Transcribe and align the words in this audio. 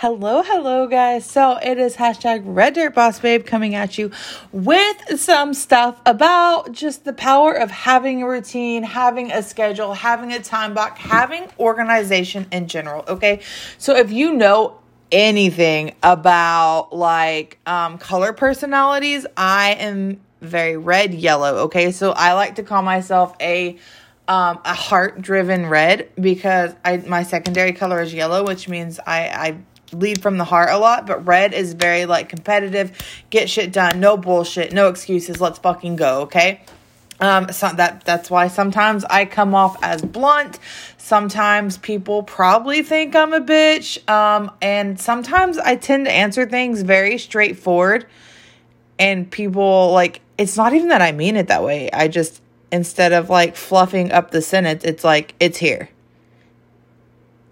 Hello, 0.00 0.42
hello, 0.42 0.86
guys. 0.86 1.24
So 1.24 1.56
it 1.56 1.78
is 1.78 1.96
hashtag 1.96 2.42
Red 2.44 2.74
Dirt 2.74 2.94
Boss 2.94 3.18
Babe 3.18 3.46
coming 3.46 3.74
at 3.74 3.96
you 3.96 4.10
with 4.52 5.18
some 5.18 5.54
stuff 5.54 6.02
about 6.04 6.72
just 6.72 7.06
the 7.06 7.14
power 7.14 7.54
of 7.54 7.70
having 7.70 8.22
a 8.22 8.28
routine, 8.28 8.82
having 8.82 9.32
a 9.32 9.42
schedule, 9.42 9.94
having 9.94 10.34
a 10.34 10.42
time 10.42 10.74
block, 10.74 10.98
having 10.98 11.48
organization 11.58 12.46
in 12.52 12.68
general. 12.68 13.06
Okay. 13.08 13.40
So 13.78 13.96
if 13.96 14.12
you 14.12 14.34
know 14.34 14.78
anything 15.10 15.94
about 16.02 16.90
like 16.92 17.58
um, 17.64 17.96
color 17.96 18.34
personalities, 18.34 19.24
I 19.34 19.76
am 19.78 20.20
very 20.42 20.76
red 20.76 21.14
yellow. 21.14 21.54
Okay. 21.64 21.90
So 21.90 22.10
I 22.10 22.34
like 22.34 22.56
to 22.56 22.62
call 22.62 22.82
myself 22.82 23.34
a 23.40 23.78
um, 24.28 24.60
a 24.64 24.74
heart 24.74 25.22
driven 25.22 25.66
red 25.66 26.10
because 26.20 26.74
I 26.84 26.98
my 26.98 27.22
secondary 27.22 27.72
color 27.72 28.02
is 28.02 28.12
yellow, 28.12 28.44
which 28.44 28.68
means 28.68 29.00
I, 29.06 29.28
I 29.28 29.58
lead 29.92 30.20
from 30.20 30.38
the 30.38 30.44
heart 30.44 30.70
a 30.70 30.78
lot, 30.78 31.06
but 31.06 31.26
red 31.26 31.52
is 31.52 31.74
very 31.74 32.06
like 32.06 32.28
competitive, 32.28 32.96
get 33.30 33.48
shit 33.48 33.72
done, 33.72 34.00
no 34.00 34.16
bullshit, 34.16 34.72
no 34.72 34.88
excuses, 34.88 35.40
let's 35.40 35.58
fucking 35.58 35.96
go, 35.96 36.22
okay? 36.22 36.60
Um, 37.20 37.50
so 37.50 37.70
that 37.72 38.04
that's 38.04 38.30
why 38.30 38.48
sometimes 38.48 39.04
I 39.04 39.24
come 39.24 39.54
off 39.54 39.82
as 39.82 40.02
blunt. 40.02 40.58
Sometimes 40.98 41.78
people 41.78 42.22
probably 42.22 42.82
think 42.82 43.16
I'm 43.16 43.32
a 43.32 43.40
bitch. 43.40 44.06
Um, 44.08 44.50
and 44.60 45.00
sometimes 45.00 45.56
I 45.58 45.76
tend 45.76 46.06
to 46.06 46.12
answer 46.12 46.46
things 46.46 46.82
very 46.82 47.18
straightforward. 47.18 48.06
And 48.98 49.30
people 49.30 49.92
like 49.92 50.20
it's 50.36 50.56
not 50.56 50.74
even 50.74 50.88
that 50.88 51.02
I 51.02 51.12
mean 51.12 51.36
it 51.36 51.48
that 51.48 51.62
way. 51.62 51.90
I 51.90 52.08
just 52.08 52.42
instead 52.70 53.12
of 53.12 53.30
like 53.30 53.56
fluffing 53.56 54.12
up 54.12 54.30
the 54.30 54.42
sentence, 54.42 54.84
it's 54.84 55.04
like 55.04 55.34
it's 55.40 55.58
here. 55.58 55.88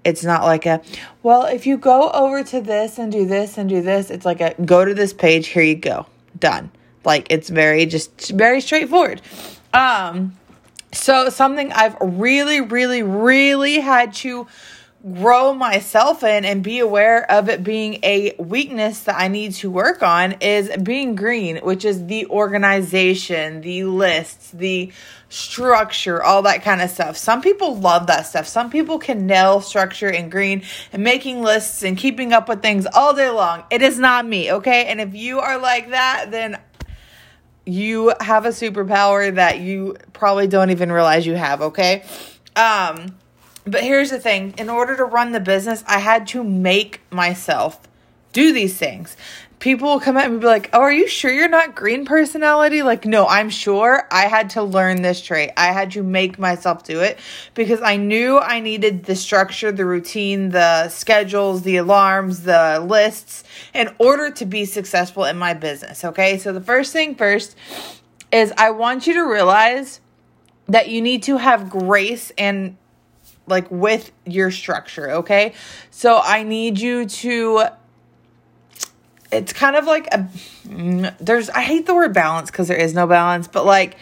It's 0.04 0.22
not 0.22 0.42
like 0.44 0.66
a, 0.66 0.82
well, 1.22 1.46
if 1.46 1.66
you 1.66 1.76
go 1.78 2.10
over 2.10 2.44
to 2.44 2.60
this 2.60 2.98
and 2.98 3.10
do 3.10 3.26
this 3.26 3.58
and 3.58 3.68
do 3.68 3.82
this, 3.82 4.10
it's 4.10 4.24
like 4.24 4.40
a 4.40 4.54
go 4.62 4.84
to 4.84 4.94
this 4.94 5.12
page, 5.12 5.48
here 5.48 5.62
you 5.62 5.76
go. 5.76 6.06
Done. 6.38 6.70
Like 7.04 7.26
it's 7.30 7.48
very 7.48 7.86
just 7.86 8.30
very 8.30 8.60
straightforward. 8.60 9.22
Um 9.72 10.36
so 10.92 11.28
something 11.28 11.72
I've 11.72 11.96
really 12.00 12.60
really 12.60 13.02
really 13.02 13.80
had 13.80 14.14
to 14.14 14.46
grow 15.12 15.52
myself 15.52 16.24
in 16.24 16.46
and 16.46 16.62
be 16.62 16.78
aware 16.78 17.30
of 17.30 17.50
it 17.50 17.62
being 17.62 17.98
a 18.02 18.34
weakness 18.38 19.00
that 19.00 19.16
I 19.18 19.28
need 19.28 19.52
to 19.56 19.70
work 19.70 20.02
on 20.02 20.32
is 20.40 20.74
being 20.82 21.14
green, 21.14 21.58
which 21.58 21.84
is 21.84 22.06
the 22.06 22.26
organization, 22.26 23.60
the 23.60 23.84
lists, 23.84 24.50
the 24.52 24.92
structure, 25.28 26.22
all 26.22 26.42
that 26.42 26.62
kind 26.62 26.80
of 26.80 26.88
stuff. 26.88 27.18
Some 27.18 27.42
people 27.42 27.76
love 27.76 28.06
that 28.06 28.22
stuff. 28.22 28.46
Some 28.46 28.70
people 28.70 28.98
can 28.98 29.26
nail 29.26 29.60
structure 29.60 30.10
and 30.10 30.30
green 30.30 30.62
and 30.90 31.04
making 31.04 31.42
lists 31.42 31.82
and 31.82 31.98
keeping 31.98 32.32
up 32.32 32.48
with 32.48 32.62
things 32.62 32.86
all 32.86 33.14
day 33.14 33.28
long. 33.28 33.64
It 33.70 33.82
is 33.82 33.98
not 33.98 34.26
me, 34.26 34.52
okay? 34.52 34.86
And 34.86 35.02
if 35.02 35.14
you 35.14 35.40
are 35.40 35.58
like 35.58 35.90
that, 35.90 36.30
then 36.30 36.58
you 37.66 38.14
have 38.20 38.46
a 38.46 38.50
superpower 38.50 39.34
that 39.34 39.60
you 39.60 39.98
probably 40.14 40.46
don't 40.46 40.70
even 40.70 40.90
realize 40.90 41.26
you 41.26 41.34
have, 41.34 41.60
okay? 41.60 42.04
Um 42.56 43.16
but 43.64 43.82
here's 43.82 44.10
the 44.10 44.18
thing 44.18 44.54
in 44.58 44.68
order 44.68 44.96
to 44.96 45.04
run 45.04 45.32
the 45.32 45.40
business, 45.40 45.82
I 45.86 45.98
had 45.98 46.26
to 46.28 46.44
make 46.44 47.00
myself 47.10 47.80
do 48.32 48.52
these 48.52 48.76
things. 48.76 49.16
People 49.60 49.88
will 49.88 50.00
come 50.00 50.18
at 50.18 50.28
me 50.28 50.34
and 50.34 50.40
be 50.42 50.46
like, 50.46 50.68
Oh, 50.74 50.80
are 50.80 50.92
you 50.92 51.08
sure 51.08 51.30
you're 51.30 51.48
not 51.48 51.74
green 51.74 52.04
personality? 52.04 52.82
Like, 52.82 53.06
no, 53.06 53.26
I'm 53.26 53.48
sure 53.48 54.06
I 54.10 54.22
had 54.22 54.50
to 54.50 54.62
learn 54.62 55.00
this 55.00 55.22
trait. 55.22 55.52
I 55.56 55.68
had 55.68 55.92
to 55.92 56.02
make 56.02 56.38
myself 56.38 56.84
do 56.84 57.00
it 57.00 57.18
because 57.54 57.80
I 57.80 57.96
knew 57.96 58.38
I 58.38 58.60
needed 58.60 59.04
the 59.04 59.16
structure, 59.16 59.72
the 59.72 59.86
routine, 59.86 60.50
the 60.50 60.90
schedules, 60.90 61.62
the 61.62 61.76
alarms, 61.76 62.42
the 62.42 62.84
lists 62.86 63.44
in 63.72 63.94
order 63.98 64.30
to 64.32 64.44
be 64.44 64.66
successful 64.66 65.24
in 65.24 65.38
my 65.38 65.54
business. 65.54 66.04
Okay. 66.04 66.36
So 66.36 66.52
the 66.52 66.60
first 66.60 66.92
thing 66.92 67.14
first 67.14 67.56
is 68.30 68.52
I 68.58 68.72
want 68.72 69.06
you 69.06 69.14
to 69.14 69.22
realize 69.22 70.00
that 70.66 70.88
you 70.88 71.00
need 71.00 71.22
to 71.22 71.38
have 71.38 71.70
grace 71.70 72.32
and 72.36 72.76
like 73.46 73.70
with 73.70 74.10
your 74.24 74.50
structure, 74.50 75.10
okay? 75.10 75.54
So 75.90 76.20
I 76.22 76.42
need 76.42 76.80
you 76.80 77.06
to 77.06 77.64
it's 79.32 79.52
kind 79.52 79.74
of 79.74 79.84
like 79.84 80.06
a 80.14 80.28
there's 81.20 81.50
I 81.50 81.62
hate 81.62 81.86
the 81.86 81.94
word 81.94 82.12
balance 82.14 82.50
cuz 82.50 82.68
there 82.68 82.76
is 82.76 82.94
no 82.94 83.06
balance, 83.06 83.48
but 83.48 83.66
like 83.66 83.96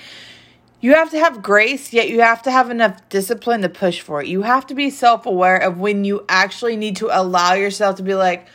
you 0.81 0.95
have 0.95 1.11
to 1.11 1.19
have 1.19 1.43
grace, 1.43 1.93
yet 1.93 2.09
you 2.09 2.21
have 2.21 2.43
to 2.43 2.51
have 2.51 2.69
enough 2.69 3.09
discipline 3.09 3.63
to 3.63 3.69
push 3.69 4.01
for 4.01 4.21
it. 4.21 4.27
You 4.27 4.43
have 4.43 4.67
to 4.67 4.75
be 4.75 4.91
self-aware 4.91 5.59
of 5.59 5.79
when 5.79 6.05
you 6.05 6.25
actually 6.29 6.77
need 6.77 6.97
to 6.97 7.09
allow 7.09 7.55
yourself 7.55 7.97
to 7.97 8.03
be 8.03 8.15
like 8.17 8.49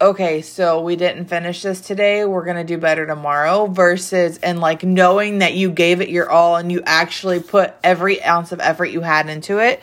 okay, 0.00 0.42
so 0.42 0.80
we 0.82 0.96
didn't 0.96 1.26
finish 1.26 1.62
this 1.62 1.80
today. 1.80 2.24
We're 2.24 2.44
going 2.44 2.56
to 2.56 2.64
do 2.64 2.78
better 2.78 3.06
tomorrow 3.06 3.66
versus 3.66 4.38
and 4.38 4.60
like 4.60 4.84
knowing 4.84 5.38
that 5.38 5.54
you 5.54 5.70
gave 5.70 6.00
it 6.00 6.08
your 6.08 6.30
all 6.30 6.56
and 6.56 6.70
you 6.70 6.82
actually 6.84 7.40
put 7.40 7.74
every 7.82 8.22
ounce 8.22 8.52
of 8.52 8.60
effort 8.60 8.86
you 8.86 9.00
had 9.00 9.28
into 9.28 9.58
it 9.58 9.80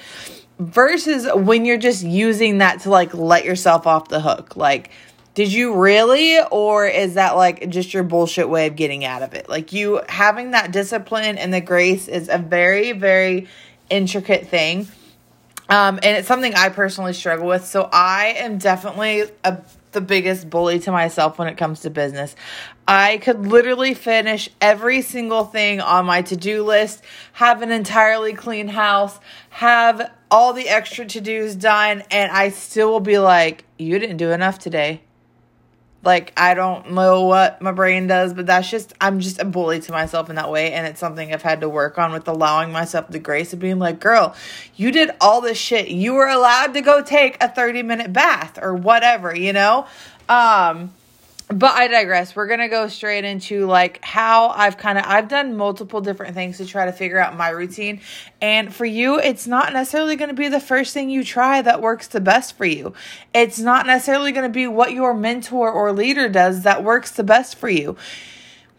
versus 0.60 1.28
when 1.34 1.66
you're 1.66 1.78
just 1.78 2.04
using 2.04 2.60
that 2.60 2.82
to 2.82 2.90
like 2.90 3.14
let 3.14 3.44
yourself 3.44 3.88
off 3.88 4.10
the 4.10 4.22
hook. 4.22 4.56
Like, 4.56 4.92
did 5.34 5.52
you 5.52 5.76
really, 5.76 6.40
or 6.52 6.86
is 6.86 7.16
that 7.16 7.36
like 7.36 7.70
just 7.70 7.94
your 7.94 8.04
bullshit 8.04 8.48
way 8.50 8.68
of 8.68 8.76
getting 8.76 9.04
out 9.04 9.24
of 9.24 9.34
it? 9.34 9.50
Like, 9.50 9.74
you 9.74 10.02
having 10.08 10.52
that 10.52 10.72
discipline 10.72 11.40
and 11.40 11.52
the 11.52 11.62
grace 11.62 12.08
is 12.08 12.30
a 12.30 12.38
very, 12.38 12.92
very 12.92 13.48
intricate 13.90 14.48
thing. 14.48 14.88
Um, 15.70 15.96
and 16.04 16.18
it's 16.18 16.28
something 16.28 16.54
I 16.54 16.70
personally 16.70 17.14
struggle 17.14 17.48
with. 17.48 17.66
So 17.66 17.90
I 17.92 18.36
am 18.38 18.60
definitely 18.60 19.24
a 19.44 19.58
the 19.94 20.02
biggest 20.02 20.50
bully 20.50 20.80
to 20.80 20.92
myself 20.92 21.38
when 21.40 21.48
it 21.48 21.58
comes 21.58 21.82
to 21.82 21.90
business. 21.90 22.36
I 22.88 23.18
could 23.20 23.48
literally 23.48 23.94
finish 23.94 24.50
every 24.60 25.02
single 25.02 25.46
thing 25.46 25.80
on 25.80 26.06
my 26.06 26.22
to 26.24 26.36
do 26.36 26.64
list, 26.64 27.04
have 27.34 27.62
an 27.62 27.72
entirely 27.72 28.34
clean 28.34 28.68
house, 28.68 29.20
have 29.50 30.12
all 30.30 30.54
the 30.54 30.68
extra 30.68 31.06
to 31.06 31.22
dos 31.22 31.56
done, 31.56 32.04
and 32.12 32.32
I 32.32 32.50
still 32.50 32.92
will 32.92 33.00
be 33.00 33.20
like, 33.20 33.64
You 33.78 34.00
didn't 34.00 34.18
do 34.18 34.32
enough 34.32 34.60
today. 34.60 35.02
Like, 36.04 36.34
I 36.36 36.54
don't 36.54 36.92
know 36.92 37.24
what 37.24 37.62
my 37.62 37.72
brain 37.72 38.08
does, 38.08 38.34
but 38.34 38.46
that's 38.46 38.70
just, 38.70 38.94
I'm 39.00 39.22
just 39.22 39.40
a 39.40 39.46
bully 39.46 39.80
to 39.82 39.92
myself 39.94 40.30
in 40.30 40.36
that 40.36 40.52
way. 40.52 40.74
And 40.74 40.86
it's 40.86 41.00
something 41.00 41.34
I've 41.34 41.42
had 41.42 41.62
to 41.62 41.70
work 41.70 41.98
on 41.98 42.12
with 42.12 42.28
allowing 42.28 42.72
myself 42.72 43.08
the 43.08 43.20
grace 43.20 43.54
of 43.54 43.60
being 43.60 43.80
like, 43.80 44.02
girl, 44.02 44.36
you 44.76 44.92
did 44.92 45.12
all 45.22 45.40
this 45.40 45.58
shit. 45.58 45.88
You 45.88 46.14
were 46.14 46.28
allowed 46.28 46.74
to 46.74 46.82
go 46.82 47.02
take 47.02 47.42
a 47.42 47.48
30 47.48 47.84
minute 47.84 48.12
bath 48.12 48.60
or 48.62 48.76
whatever, 48.76 49.34
you 49.34 49.54
know? 49.54 49.88
Um, 50.28 50.94
but 51.54 51.72
I 51.72 51.88
digress. 51.88 52.36
We're 52.36 52.48
gonna 52.48 52.70
go 52.70 52.88
straight 52.88 53.24
into 53.24 53.66
like 53.66 54.04
how 54.04 54.50
I've 54.50 54.78
kind 54.78 54.98
of 54.98 55.06
I've 55.08 55.28
done 55.28 55.56
multiple 55.56 56.02
different 56.02 56.34
things 56.34 56.58
to 56.58 56.66
try 56.66 56.86
to 56.86 56.92
figure 56.92 57.20
out 57.20 57.36
my 57.36 57.50
routine. 57.50 58.02
And 58.42 58.74
for 58.74 58.86
you, 58.86 59.20
it's 59.20 59.48
not 59.48 59.74
necessarily 59.74 60.16
gonna 60.16 60.34
be 60.34 60.48
the 60.48 60.60
first 60.60 60.94
thing 60.94 61.10
you 61.10 61.24
try 61.24 61.62
that 61.62 61.82
works 61.82 62.08
the 62.08 62.22
best 62.22 62.58
for 62.58 62.66
you. 62.66 62.94
It's 63.34 63.60
not 63.60 63.86
necessarily 63.86 64.32
gonna 64.32 64.50
be 64.50 64.68
what 64.68 64.92
your 64.92 65.14
mentor 65.14 65.72
or 65.72 65.92
leader 65.92 66.28
does 66.28 66.64
that 66.64 66.84
works 66.84 67.12
the 67.12 67.24
best 67.24 67.56
for 67.58 67.70
you 67.70 67.98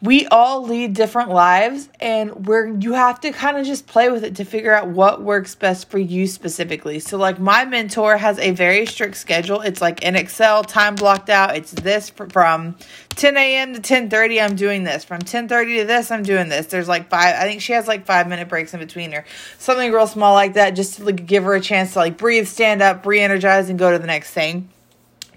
we 0.05 0.27
all 0.27 0.63
lead 0.63 0.93
different 0.93 1.31
lives 1.31 1.89
and 1.99 2.47
where 2.47 2.67
you 2.67 2.93
have 2.93 3.19
to 3.23 3.33
kind 3.33 3.57
of 3.57 3.65
just 3.65 3.87
play 3.87 4.11
with 4.11 4.23
it 4.23 4.37
to 4.37 4.45
figure 4.45 4.75
out 4.75 4.87
what 4.87 5.23
works 5.23 5.55
best 5.55 5.89
for 5.89 5.99
you 5.99 6.27
specifically. 6.27 6.99
So 6.99 7.17
like 7.17 7.39
my 7.39 7.65
mentor 7.65 8.19
has 8.19 8.39
a 8.39 8.51
very 8.51 8.85
strict 8.85 9.17
schedule. 9.17 9.63
It's 9.63 9.81
like 9.81 10.03
in 10.03 10.15
Excel, 10.15 10.63
time 10.63 10.95
blocked 10.95 11.31
out. 11.31 11.57
It's 11.57 11.73
this 11.73 12.11
from 12.11 12.77
10 13.17 13.37
a.m. 13.39 13.73
to 13.73 13.81
10:30. 13.81 14.43
I'm 14.43 14.57
doing 14.57 14.85
this. 14.85 15.05
From 15.05 15.23
10:30 15.23 15.79
to 15.79 15.85
this, 15.87 16.11
I'm 16.11 16.23
doing 16.23 16.51
this. 16.51 16.67
There's 16.67 16.89
like 16.89 17.09
five. 17.09 17.37
I 17.37 17.45
think 17.45 17.63
she 17.63 17.73
has 17.73 17.89
like 17.89 18.05
five 18.05 18.29
minute 18.29 18.49
breaks 18.49 18.75
in 18.75 18.81
between 18.81 19.13
her. 19.13 19.25
Something 19.59 19.91
real 19.91 20.07
small 20.07 20.35
like 20.35 20.53
that, 20.55 20.73
just 20.73 20.97
to 20.97 21.05
like 21.05 21.25
give 21.25 21.45
her 21.45 21.55
a 21.55 21.63
chance 21.63 21.95
to 21.95 22.01
like 22.01 22.19
breathe, 22.19 22.47
stand 22.47 22.83
up, 22.83 23.07
re-energize, 23.07 23.71
and 23.71 23.79
go 23.79 23.91
to 23.91 23.99
the 23.99 24.07
next 24.07 24.33
thing 24.33 24.69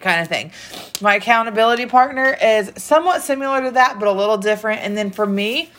kind 0.02 0.22
of 0.22 0.28
thing. 0.28 0.52
My 1.02 1.16
accountability 1.16 1.86
partner 1.86 2.38
is 2.42 2.72
somewhat 2.78 3.22
similar 3.22 3.62
to 3.62 3.72
that, 3.72 4.00
but 4.00 4.08
a 4.08 4.12
little 4.12 4.38
different. 4.38 4.82
And 4.82 4.98
then 4.98 5.12
for 5.12 5.26
me, 5.26 5.72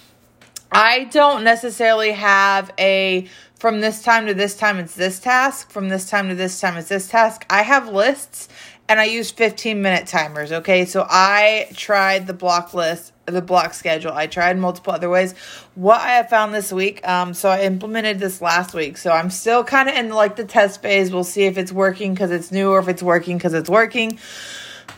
I 0.70 1.04
don't 1.04 1.44
necessarily 1.44 2.12
have 2.12 2.72
a 2.78 3.28
from 3.58 3.81
this 3.81 4.02
time 4.02 4.26
to 4.26 4.34
this 4.34 4.56
time 4.56 4.78
it's 4.78 4.94
this 4.94 5.19
task, 5.19 5.70
from 5.70 5.88
this 5.88 6.08
time 6.08 6.28
to 6.28 6.34
this 6.34 6.60
time 6.60 6.76
it's 6.76 6.88
this 6.88 7.08
task. 7.08 7.44
I 7.50 7.62
have 7.62 7.88
lists 7.88 8.48
and 8.88 9.00
I 9.00 9.04
use 9.04 9.31
15 9.31 9.82
minute 9.82 10.06
timers, 10.06 10.52
okay? 10.52 10.84
So 10.84 11.06
I 11.08 11.69
tried 11.75 12.26
the 12.26 12.34
block 12.34 12.72
list 12.72 13.12
the 13.32 13.42
block 13.42 13.75
schedule. 13.75 14.12
I 14.12 14.26
tried 14.26 14.58
multiple 14.58 14.92
other 14.92 15.10
ways. 15.10 15.34
What 15.75 16.00
I 16.00 16.12
have 16.12 16.28
found 16.28 16.54
this 16.54 16.72
week, 16.72 17.06
um, 17.06 17.34
so 17.34 17.48
I 17.48 17.62
implemented 17.62 18.19
this 18.19 18.40
last 18.40 18.75
week. 18.75 18.96
So 18.96 19.10
I'm 19.10 19.30
still 19.30 19.64
kind 19.64 19.88
of 19.88 19.94
in 19.94 20.10
like 20.10 20.36
the 20.36 20.44
test 20.44 20.82
phase. 20.82 21.12
We'll 21.12 21.25
see 21.25 21.44
if 21.44 21.58
it's 21.58 21.72
working 21.72 22.14
because 22.14 22.30
it's 22.30 22.52
new 22.52 22.70
or 22.70 22.78
if 22.78 22.88
it's 22.88 23.02
working 23.02 23.36
because 23.36 23.54
it's 23.54 23.70
working. 23.70 24.19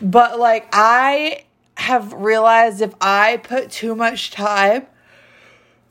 But 0.01 0.39
like 0.39 0.67
I 0.73 1.45
have 1.75 2.13
realized 2.13 2.81
if 2.81 2.93
I 3.01 3.37
put 3.37 3.71
too 3.71 3.95
much 3.95 4.31
time, 4.31 4.87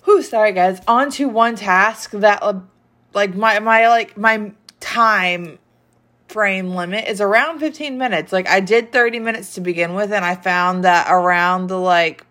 who 0.02 0.22
sorry 0.22 0.52
guys, 0.52 0.80
onto 0.86 1.28
one 1.28 1.56
task 1.56 2.12
that 2.12 2.42
like 3.12 3.34
my 3.34 3.58
my 3.58 3.88
like 3.88 4.16
my 4.16 4.52
time 4.80 5.58
frame 6.30 6.70
limit 6.74 7.06
is 7.08 7.20
around 7.20 7.58
15 7.58 7.98
minutes. 7.98 8.32
Like 8.32 8.48
I 8.48 8.60
did 8.60 8.92
30 8.92 9.18
minutes 9.18 9.54
to 9.54 9.60
begin 9.60 9.94
with 9.94 10.12
and 10.12 10.24
I 10.24 10.36
found 10.36 10.84
that 10.84 11.06
around 11.10 11.66
the 11.66 11.78
like 11.78 12.24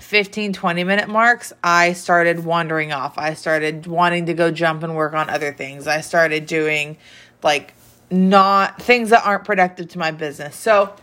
15 0.00 0.52
20 0.52 0.84
minute 0.84 1.08
marks 1.08 1.52
i 1.62 1.92
started 1.92 2.44
wandering 2.44 2.92
off 2.92 3.18
i 3.18 3.34
started 3.34 3.86
wanting 3.86 4.26
to 4.26 4.34
go 4.34 4.50
jump 4.50 4.82
and 4.82 4.96
work 4.96 5.12
on 5.12 5.28
other 5.30 5.52
things 5.52 5.86
i 5.86 6.00
started 6.00 6.46
doing 6.46 6.96
like 7.42 7.74
not 8.10 8.80
things 8.82 9.10
that 9.10 9.24
aren't 9.24 9.44
productive 9.44 9.88
to 9.88 9.98
my 9.98 10.10
business 10.10 10.56
so 10.56 10.94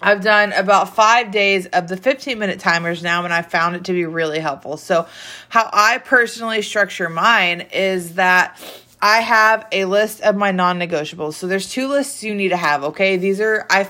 I've 0.00 0.22
done 0.22 0.52
about 0.52 0.94
five 0.94 1.30
days 1.30 1.66
of 1.66 1.88
the 1.88 1.96
15 1.96 2.38
minute 2.38 2.60
timers 2.60 3.02
now, 3.02 3.24
and 3.24 3.32
I 3.32 3.42
found 3.42 3.74
it 3.74 3.84
to 3.86 3.92
be 3.92 4.04
really 4.06 4.38
helpful. 4.38 4.76
So, 4.76 5.08
how 5.48 5.68
I 5.72 5.98
personally 5.98 6.62
structure 6.62 7.08
mine 7.08 7.66
is 7.72 8.14
that 8.14 8.60
I 9.02 9.20
have 9.20 9.66
a 9.72 9.86
list 9.86 10.20
of 10.20 10.36
my 10.36 10.52
non 10.52 10.78
negotiables. 10.78 11.34
So, 11.34 11.48
there's 11.48 11.68
two 11.68 11.88
lists 11.88 12.22
you 12.22 12.34
need 12.34 12.50
to 12.50 12.56
have, 12.56 12.84
okay? 12.84 13.16
These 13.16 13.40
are, 13.40 13.66
I 13.70 13.88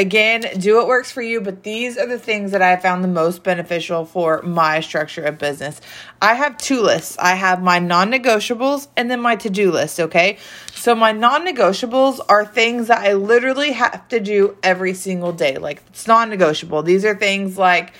Again, 0.00 0.46
do 0.56 0.76
what 0.76 0.86
works 0.86 1.10
for 1.10 1.20
you, 1.20 1.42
but 1.42 1.62
these 1.62 1.98
are 1.98 2.06
the 2.06 2.18
things 2.18 2.52
that 2.52 2.62
I 2.62 2.76
found 2.76 3.04
the 3.04 3.08
most 3.08 3.42
beneficial 3.42 4.06
for 4.06 4.40
my 4.40 4.80
structure 4.80 5.22
of 5.24 5.36
business. 5.36 5.78
I 6.22 6.32
have 6.32 6.56
two 6.56 6.80
lists. 6.80 7.18
I 7.18 7.34
have 7.34 7.62
my 7.62 7.80
non 7.80 8.10
negotiables 8.10 8.88
and 8.96 9.10
then 9.10 9.20
my 9.20 9.36
to 9.36 9.50
do 9.50 9.70
list, 9.70 10.00
okay? 10.00 10.38
So, 10.72 10.94
my 10.94 11.12
non 11.12 11.46
negotiables 11.46 12.18
are 12.30 12.46
things 12.46 12.86
that 12.86 13.00
I 13.00 13.12
literally 13.12 13.72
have 13.72 14.08
to 14.08 14.20
do 14.20 14.56
every 14.62 14.94
single 14.94 15.32
day. 15.32 15.58
Like, 15.58 15.82
it's 15.88 16.06
non 16.06 16.30
negotiable. 16.30 16.82
These 16.82 17.04
are 17.04 17.14
things 17.14 17.58
like 17.58 17.92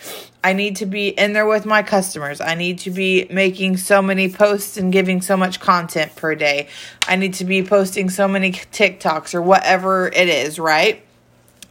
I 0.43 0.55
need 0.55 0.77
to 0.77 0.87
be 0.87 1.09
in 1.09 1.35
there 1.35 1.47
with 1.47 1.67
my 1.67 1.83
customers. 1.83 2.41
I 2.41 2.55
need 2.55 2.79
to 2.79 2.91
be 2.91 3.27
making 3.31 3.77
so 3.77 4.01
many 4.01 4.33
posts 4.33 4.79
and 4.79 4.91
giving 4.91 5.21
so 5.21 5.37
much 5.37 5.61
content 5.61 6.17
per 6.17 6.35
day. 6.35 6.69
I 7.07 7.17
need 7.17 7.35
to 7.35 7.45
be 7.45 7.63
posting 7.63 8.09
so 8.09 8.27
many 8.27 8.53
TikToks 8.53 9.35
or 9.35 9.43
whatever 9.43 10.09
it 10.09 10.31
is, 10.31 10.59
right? 10.59 11.05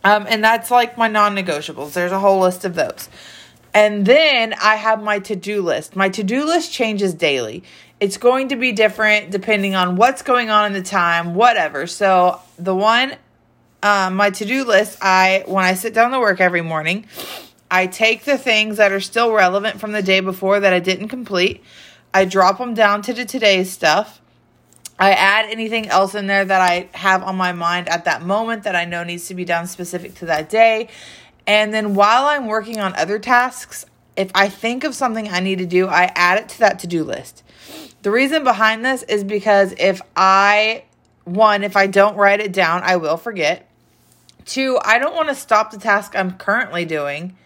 Um, 0.04 0.26
and 0.30 0.44
that's 0.44 0.72
like 0.72 0.98
my 0.98 1.08
non 1.08 1.36
negotiables. 1.36 1.94
There's 1.94 2.12
a 2.12 2.20
whole 2.20 2.40
list 2.40 2.66
of 2.66 2.76
those. 2.76 3.10
And 3.74 4.06
then 4.06 4.54
I 4.54 4.76
have 4.76 5.04
my 5.04 5.20
to 5.20 5.36
do 5.36 5.62
list. 5.62 5.96
My 5.96 6.10
to 6.10 6.24
do 6.24 6.46
list 6.46 6.72
changes 6.72 7.14
daily. 7.14 7.64
It's 8.00 8.18
going 8.18 8.50
to 8.50 8.56
be 8.56 8.72
different 8.72 9.30
depending 9.30 9.76
on 9.76 9.96
what's 9.96 10.22
going 10.22 10.50
on 10.50 10.66
in 10.66 10.74
the 10.74 10.82
time, 10.82 11.36
whatever. 11.36 11.86
So 11.86 12.40
the 12.58 12.74
one, 12.74 13.16
um, 13.84 14.16
my 14.16 14.30
to 14.32 14.46
do 14.46 14.64
list, 14.64 14.98
I 15.02 15.44
when 15.46 15.66
I 15.66 15.74
sit 15.74 15.94
down 15.94 16.12
to 16.12 16.20
work 16.20 16.42
every 16.42 16.62
morning, 16.62 17.06
I 17.70 17.88
take 17.88 18.24
the 18.24 18.38
things 18.38 18.78
that 18.78 18.92
are 18.92 19.00
still 19.00 19.32
relevant 19.32 19.80
from 19.80 19.92
the 19.92 20.02
day 20.02 20.22
before 20.22 20.60
that 20.60 20.74
I 20.74 20.80
didn't 20.80 21.10
complete. 21.10 21.62
I 22.14 22.26
drop 22.26 22.58
them 22.58 22.74
down 22.74 23.02
to 23.04 23.14
the 23.14 23.26
today's 23.26 23.72
stuff. 23.72 24.19
I 25.00 25.14
add 25.14 25.50
anything 25.50 25.88
else 25.88 26.14
in 26.14 26.28
there 26.28 26.44
that 26.44 26.62
I 26.62 26.90
have 26.92 27.24
on 27.24 27.38
my 27.38 27.54
mind 27.54 27.88
at 27.88 28.04
that 28.06 28.22
moment 28.22 28.64
that 28.64 28.76
I 28.76 28.84
know 28.84 29.04
needs 29.04 29.28
to 29.30 29.34
be 29.34 29.46
done 29.46 29.66
specific 29.66 30.14
to 30.16 30.26
that 30.26 30.50
day. 30.50 30.90
And 31.48 31.74
then 31.74 31.96
while 31.96 32.26
I'm 32.26 32.48
working 32.48 32.80
on 32.80 32.94
other 32.96 33.18
tasks, 33.18 33.86
if 34.18 34.30
I 34.36 34.50
think 34.50 34.84
of 34.84 34.94
something 34.94 35.30
I 35.30 35.40
need 35.40 35.60
to 35.60 35.66
do, 35.66 35.88
I 35.88 36.12
add 36.16 36.40
it 36.40 36.50
to 36.50 36.60
that 36.60 36.80
to 36.80 36.88
do 36.88 37.06
list. 37.06 37.44
The 38.02 38.12
reason 38.12 38.44
behind 38.44 38.84
this 38.84 39.04
is 39.04 39.24
because 39.24 39.74
if 39.80 40.02
I, 40.16 40.84
one, 41.24 41.64
if 41.64 41.78
I 41.78 41.88
don't 41.88 42.18
write 42.18 42.42
it 42.42 42.52
down, 42.52 42.82
I 42.84 42.98
will 42.98 43.18
forget. 43.18 43.70
Two, 44.46 44.80
I 44.84 45.00
don't 45.00 45.16
want 45.16 45.30
to 45.30 45.36
stop 45.36 45.72
the 45.72 45.78
task 45.78 46.14
I'm 46.16 46.34
currently 46.34 46.84
doing 46.84 47.38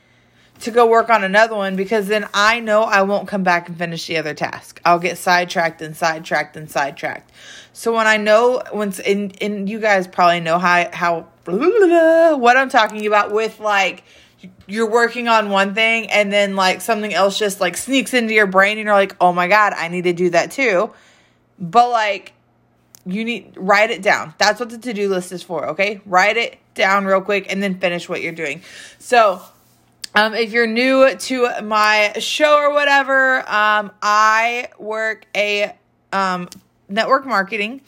to 0.64 0.72
go 0.72 0.88
work 0.88 1.10
on 1.10 1.24
another 1.24 1.56
one 1.56 1.76
because 1.76 2.08
then 2.08 2.28
I 2.34 2.60
know 2.60 2.84
I 2.84 3.02
won't 3.04 3.28
come 3.28 3.44
back 3.44 3.68
and 3.68 3.78
finish 3.78 4.08
the 4.08 4.18
other 4.18 4.34
task. 4.34 4.82
I'll 4.86 5.00
get 5.00 5.18
sidetracked 5.18 5.82
and 5.82 5.96
sidetracked 5.96 6.56
and 6.56 6.70
sidetracked. 6.70 7.32
So 7.74 7.94
when 7.94 8.08
I 8.08 8.18
know 8.18 8.62
once 8.74 9.00
and 9.00 9.36
and 9.42 9.70
you 9.70 9.80
guys 9.80 10.08
probably 10.08 10.40
know 10.40 10.60
how 10.60 10.90
how 10.94 11.28
what 11.46 12.58
I'm 12.58 12.70
talking 12.70 13.06
about 13.06 13.32
with 13.32 13.60
like 13.60 14.04
you're 14.68 14.90
working 14.90 15.28
on 15.28 15.50
one 15.50 15.74
thing 15.74 16.10
and 16.10 16.32
then 16.32 16.56
like 16.56 16.82
something 16.82 17.14
else 17.14 17.38
just 17.38 17.60
like 17.60 17.78
sneaks 17.78 18.14
into 18.14 18.34
your 18.34 18.48
brain 18.48 18.78
and 18.78 18.86
you're 18.86 18.94
like, 18.94 19.16
"Oh 19.20 19.34
my 19.34 19.48
god, 19.48 19.74
I 19.74 19.90
need 19.90 20.04
to 20.04 20.14
do 20.14 20.30
that 20.32 20.52
too." 20.52 20.92
But 21.60 21.90
like 21.90 22.34
you 23.06 23.26
need 23.26 23.54
write 23.58 23.92
it 23.92 24.02
down. 24.02 24.34
That's 24.38 24.60
what 24.60 24.70
the 24.70 24.78
to-do 24.78 25.10
list 25.10 25.32
is 25.32 25.44
for, 25.44 25.70
okay? 25.70 26.02
Write 26.06 26.38
it 26.38 26.58
down 26.74 27.06
real 27.06 27.22
quick 27.22 27.52
and 27.52 27.62
then 27.62 27.80
finish 27.80 28.08
what 28.08 28.22
you're 28.22 28.32
doing. 28.32 28.62
So, 29.00 29.42
um, 30.16 30.34
if 30.34 30.52
you're 30.52 30.68
new 30.68 31.16
to 31.16 31.62
my 31.62 32.14
show 32.20 32.58
or 32.58 32.72
whatever, 32.74 33.40
um, 33.50 33.92
I 34.02 34.70
work 34.78 35.26
a 35.36 35.76
um, 36.12 36.50
network 36.88 37.26
marketing. 37.26 37.82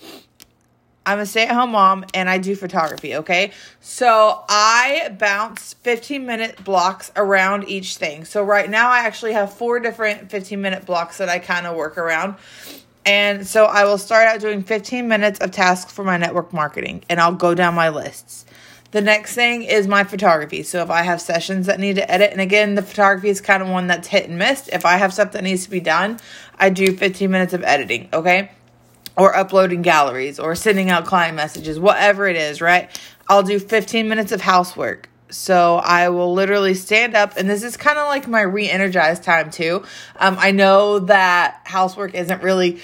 I'm 1.05 1.19
a 1.19 1.25
stay 1.25 1.45
at 1.45 1.53
home 1.53 1.71
mom 1.71 2.05
and 2.15 2.27
I 2.27 2.39
do 2.39 2.55
photography, 2.55 3.15
okay? 3.17 3.51
So 3.79 4.43
I 4.49 5.15
bounce 5.19 5.75
15 5.75 6.25
minute 6.25 6.63
blocks 6.63 7.11
around 7.15 7.69
each 7.69 7.97
thing. 7.97 8.25
So 8.25 8.43
right 8.43 8.67
now 8.67 8.89
I 8.89 8.99
actually 8.99 9.33
have 9.33 9.53
four 9.53 9.79
different 9.79 10.31
15 10.31 10.59
minute 10.59 10.85
blocks 10.85 11.19
that 11.19 11.29
I 11.29 11.37
kind 11.37 11.67
of 11.67 11.75
work 11.75 11.99
around. 11.99 12.35
And 13.05 13.45
so 13.45 13.65
I 13.65 13.85
will 13.85 13.99
start 13.99 14.27
out 14.27 14.39
doing 14.39 14.63
15 14.63 15.07
minutes 15.07 15.39
of 15.39 15.51
tasks 15.51 15.91
for 15.91 16.03
my 16.03 16.17
network 16.17 16.51
marketing 16.51 17.03
and 17.07 17.19
I'll 17.21 17.35
go 17.35 17.53
down 17.53 17.75
my 17.75 17.89
lists. 17.89 18.47
The 18.95 19.01
next 19.01 19.35
thing 19.35 19.63
is 19.63 19.89
my 19.89 20.05
photography. 20.05 20.63
So 20.63 20.81
if 20.81 20.89
I 20.89 21.01
have 21.01 21.19
sessions 21.19 21.65
that 21.65 21.81
need 21.81 21.97
to 21.97 22.09
edit, 22.09 22.31
and 22.31 22.39
again, 22.39 22.75
the 22.75 22.81
photography 22.81 23.27
is 23.27 23.41
kind 23.41 23.61
of 23.61 23.67
one 23.67 23.87
that's 23.87 24.07
hit 24.07 24.29
and 24.29 24.39
miss. 24.39 24.69
If 24.69 24.85
I 24.85 24.95
have 24.95 25.11
stuff 25.11 25.33
that 25.33 25.43
needs 25.43 25.65
to 25.65 25.69
be 25.69 25.81
done, 25.81 26.17
I 26.57 26.69
do 26.69 26.95
15 26.95 27.29
minutes 27.29 27.53
of 27.53 27.61
editing, 27.65 28.07
okay? 28.13 28.51
Or 29.17 29.35
uploading 29.35 29.81
galleries 29.81 30.39
or 30.39 30.55
sending 30.55 30.89
out 30.89 31.05
client 31.05 31.35
messages, 31.35 31.77
whatever 31.77 32.25
it 32.29 32.37
is, 32.37 32.61
right? 32.61 32.89
I'll 33.27 33.43
do 33.43 33.59
15 33.59 34.07
minutes 34.07 34.31
of 34.31 34.39
housework. 34.39 35.09
So 35.29 35.75
I 35.75 36.07
will 36.07 36.33
literally 36.33 36.73
stand 36.73 37.17
up, 37.17 37.35
and 37.35 37.49
this 37.49 37.63
is 37.63 37.75
kind 37.75 37.97
of 37.97 38.07
like 38.07 38.29
my 38.29 38.43
re 38.43 38.69
energized 38.69 39.23
time 39.23 39.51
too. 39.51 39.83
Um, 40.15 40.37
I 40.39 40.51
know 40.51 40.99
that 40.99 41.59
housework 41.65 42.13
isn't 42.13 42.41
really 42.41 42.79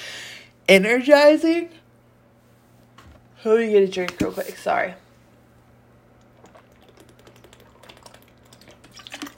energizing. 0.67 1.69
Let 3.45 3.59
me 3.59 3.71
get 3.71 3.83
a 3.83 3.87
drink 3.87 4.17
real 4.19 4.33
quick. 4.33 4.57
Sorry. 4.57 4.95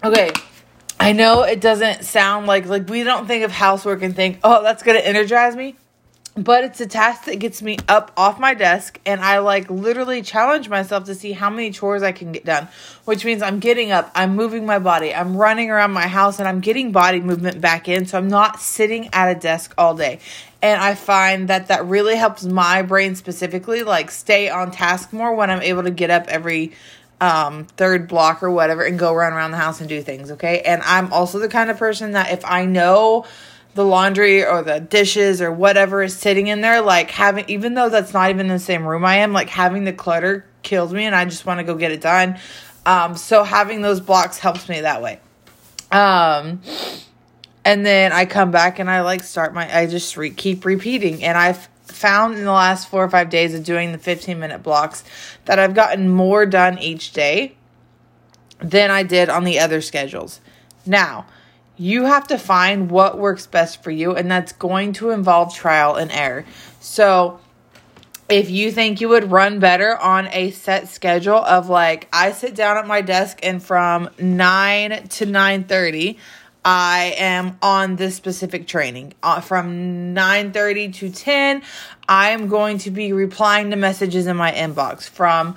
Okay. 0.03 0.31
I 0.99 1.13
know 1.13 1.43
it 1.43 1.61
doesn't 1.61 2.03
sound 2.03 2.45
like 2.45 2.65
like 2.65 2.89
we 2.89 3.03
don't 3.03 3.25
think 3.25 3.43
of 3.43 3.51
housework 3.51 4.03
and 4.03 4.15
think, 4.15 4.39
"Oh, 4.43 4.61
that's 4.61 4.83
going 4.83 4.97
to 4.97 5.07
energize 5.07 5.55
me." 5.55 5.75
But 6.35 6.63
it's 6.63 6.81
a 6.81 6.87
task 6.87 7.25
that 7.25 7.37
gets 7.37 7.61
me 7.61 7.77
up 7.87 8.11
off 8.17 8.39
my 8.39 8.55
desk 8.55 8.99
and 9.05 9.21
I 9.21 9.37
like 9.37 9.69
literally 9.69 10.23
challenge 10.23 10.67
myself 10.67 11.03
to 11.03 11.13
see 11.13 11.31
how 11.31 11.51
many 11.51 11.69
chores 11.69 12.01
I 12.01 12.11
can 12.11 12.31
get 12.31 12.43
done, 12.43 12.69
which 13.05 13.23
means 13.23 13.43
I'm 13.43 13.59
getting 13.59 13.91
up, 13.91 14.09
I'm 14.15 14.35
moving 14.35 14.65
my 14.65 14.79
body, 14.79 15.13
I'm 15.13 15.37
running 15.37 15.69
around 15.69 15.91
my 15.91 16.07
house 16.07 16.39
and 16.39 16.47
I'm 16.47 16.59
getting 16.59 16.91
body 16.91 17.19
movement 17.19 17.61
back 17.61 17.87
in 17.87 18.07
so 18.07 18.17
I'm 18.17 18.29
not 18.29 18.59
sitting 18.59 19.09
at 19.13 19.29
a 19.29 19.39
desk 19.39 19.75
all 19.77 19.93
day. 19.93 20.19
And 20.59 20.81
I 20.81 20.95
find 20.95 21.49
that 21.49 21.67
that 21.67 21.85
really 21.85 22.15
helps 22.15 22.43
my 22.43 22.81
brain 22.81 23.13
specifically 23.13 23.83
like 23.83 24.09
stay 24.09 24.49
on 24.49 24.71
task 24.71 25.13
more 25.13 25.35
when 25.35 25.51
I'm 25.51 25.61
able 25.61 25.83
to 25.83 25.91
get 25.91 26.09
up 26.09 26.27
every 26.29 26.71
um, 27.23 27.63
third 27.77 28.09
block 28.09 28.43
or 28.43 28.51
whatever 28.51 28.83
and 28.83 28.99
go 28.99 29.13
run 29.13 29.31
around 29.31 29.51
the 29.51 29.57
house 29.57 29.79
and 29.79 29.87
do 29.87 30.01
things, 30.01 30.31
okay? 30.31 30.59
And 30.59 30.81
I'm 30.83 31.13
also 31.13 31.39
the 31.39 31.47
kind 31.47 31.69
of 31.69 31.77
person 31.77 32.11
that 32.11 32.33
if 32.33 32.43
I 32.43 32.65
know 32.65 33.23
the 33.75 33.85
laundry 33.85 34.45
or 34.45 34.61
the 34.61 34.81
dishes 34.81 35.41
or 35.41 35.49
whatever 35.49 36.03
is 36.03 36.17
sitting 36.17 36.47
in 36.47 36.59
there, 36.59 36.81
like 36.81 37.11
having, 37.11 37.45
even 37.47 37.75
though 37.75 37.87
that's 37.87 38.13
not 38.13 38.29
even 38.29 38.49
the 38.49 38.59
same 38.59 38.85
room 38.85 39.05
I 39.05 39.15
am, 39.17 39.31
like 39.31 39.47
having 39.47 39.85
the 39.85 39.93
clutter 39.93 40.45
kills 40.63 40.91
me 40.91 41.05
and 41.05 41.15
I 41.15 41.23
just 41.23 41.45
want 41.45 41.59
to 41.59 41.63
go 41.63 41.75
get 41.75 41.91
it 41.93 42.01
done. 42.01 42.37
Um, 42.85 43.15
so 43.15 43.45
having 43.45 43.81
those 43.81 44.01
blocks 44.01 44.37
helps 44.37 44.67
me 44.67 44.81
that 44.81 45.01
way. 45.01 45.21
Um, 45.93 46.61
and 47.63 47.85
then 47.85 48.11
I 48.11 48.25
come 48.25 48.51
back 48.51 48.79
and 48.79 48.91
I 48.91 48.99
like 48.99 49.23
start 49.23 49.53
my, 49.53 49.73
I 49.73 49.85
just 49.85 50.17
re- 50.17 50.29
keep 50.29 50.65
repeating. 50.65 51.23
And 51.23 51.37
I've 51.37 51.69
found 51.83 52.35
in 52.35 52.45
the 52.45 52.51
last 52.51 52.87
four 52.87 53.03
or 53.03 53.09
five 53.09 53.29
days 53.29 53.53
of 53.53 53.63
doing 53.63 53.91
the 53.91 53.97
15 53.97 54.39
minute 54.39 54.63
blocks 54.63 55.03
that 55.45 55.59
I've 55.59 55.73
gotten 55.73 56.09
more 56.09 56.45
done 56.45 56.77
each 56.79 57.11
day 57.11 57.55
than 58.59 58.91
I 58.91 59.03
did 59.03 59.29
on 59.29 59.43
the 59.43 59.59
other 59.59 59.81
schedules. 59.81 60.39
Now, 60.85 61.25
you 61.75 62.05
have 62.05 62.27
to 62.27 62.37
find 62.37 62.89
what 62.89 63.17
works 63.17 63.47
best 63.47 63.83
for 63.83 63.91
you, 63.91 64.15
and 64.15 64.29
that's 64.29 64.53
going 64.53 64.93
to 64.93 65.09
involve 65.09 65.55
trial 65.55 65.95
and 65.95 66.11
error. 66.11 66.45
So, 66.79 67.39
if 68.29 68.49
you 68.49 68.71
think 68.71 69.01
you 69.01 69.09
would 69.09 69.31
run 69.31 69.59
better 69.59 69.97
on 69.97 70.27
a 70.27 70.51
set 70.51 70.87
schedule 70.87 71.37
of 71.37 71.69
like 71.69 72.07
I 72.13 72.31
sit 72.31 72.55
down 72.55 72.77
at 72.77 72.87
my 72.87 73.01
desk 73.01 73.39
and 73.43 73.61
from 73.61 74.09
9 74.17 75.07
to 75.09 75.25
9:30 75.25 76.17
I 76.65 77.15
am 77.17 77.57
on 77.61 77.97
this 77.97 78.15
specific 78.15 78.67
training. 78.67 79.13
Uh, 79.21 79.41
from 79.41 80.13
9:30 80.13 80.93
to 80.95 81.09
10, 81.09 81.61
I'm 82.07 82.47
going 82.47 82.77
to 82.79 82.91
be 82.91 83.11
replying 83.13 83.71
to 83.71 83.75
messages 83.75 84.27
in 84.27 84.37
my 84.37 84.51
inbox. 84.51 85.09
From 85.09 85.55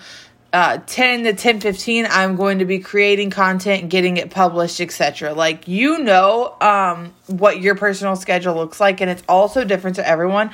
uh, 0.53 0.79
10 0.87 1.25
to 1.25 1.33
10:15, 1.33 2.09
I'm 2.11 2.35
going 2.37 2.59
to 2.59 2.65
be 2.65 2.81
creating 2.81 3.31
content, 3.31 3.89
getting 3.89 4.17
it 4.17 4.31
published, 4.31 4.81
etc. 4.81 5.33
Like 5.33 5.69
you 5.69 5.99
know 5.99 6.57
um, 6.61 7.15
what 7.27 7.61
your 7.61 7.77
personal 7.77 8.17
schedule 8.17 8.55
looks 8.55 8.81
like 8.81 9.01
and 9.01 9.11
it's 9.11 9.23
also 9.29 9.65
different 9.65 9.97
to 9.97 10.09
everyone. 10.09 10.51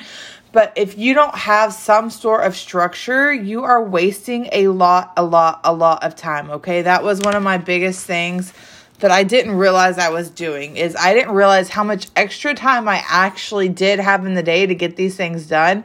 But 0.51 0.71
if 0.75 0.99
you 0.99 1.15
don't 1.15 1.33
have 1.33 1.73
some 1.73 2.11
sort 2.11 2.43
of 2.43 2.55
structure, 2.55 3.33
you 3.33 3.63
are 3.63 3.83
wasting 3.83 4.49
a 4.51 4.67
lot, 4.67 5.11
a 5.17 5.23
lot, 5.23 5.61
a 5.63 5.73
lot 5.73 6.03
of 6.03 6.15
time. 6.15 6.51
Okay. 6.51 6.83
That 6.83 7.03
was 7.03 7.21
one 7.21 7.35
of 7.35 7.41
my 7.41 7.57
biggest 7.57 8.05
things 8.05 8.53
that 8.99 9.11
I 9.11 9.23
didn't 9.23 9.55
realize 9.55 9.97
I 9.97 10.09
was 10.09 10.29
doing 10.29 10.77
is 10.77 10.95
I 10.95 11.13
didn't 11.13 11.33
realize 11.33 11.69
how 11.69 11.83
much 11.83 12.07
extra 12.15 12.53
time 12.53 12.87
I 12.87 13.03
actually 13.07 13.69
did 13.69 13.99
have 13.99 14.25
in 14.25 14.33
the 14.33 14.43
day 14.43 14.65
to 14.65 14.75
get 14.75 14.95
these 14.95 15.15
things 15.15 15.47
done 15.47 15.83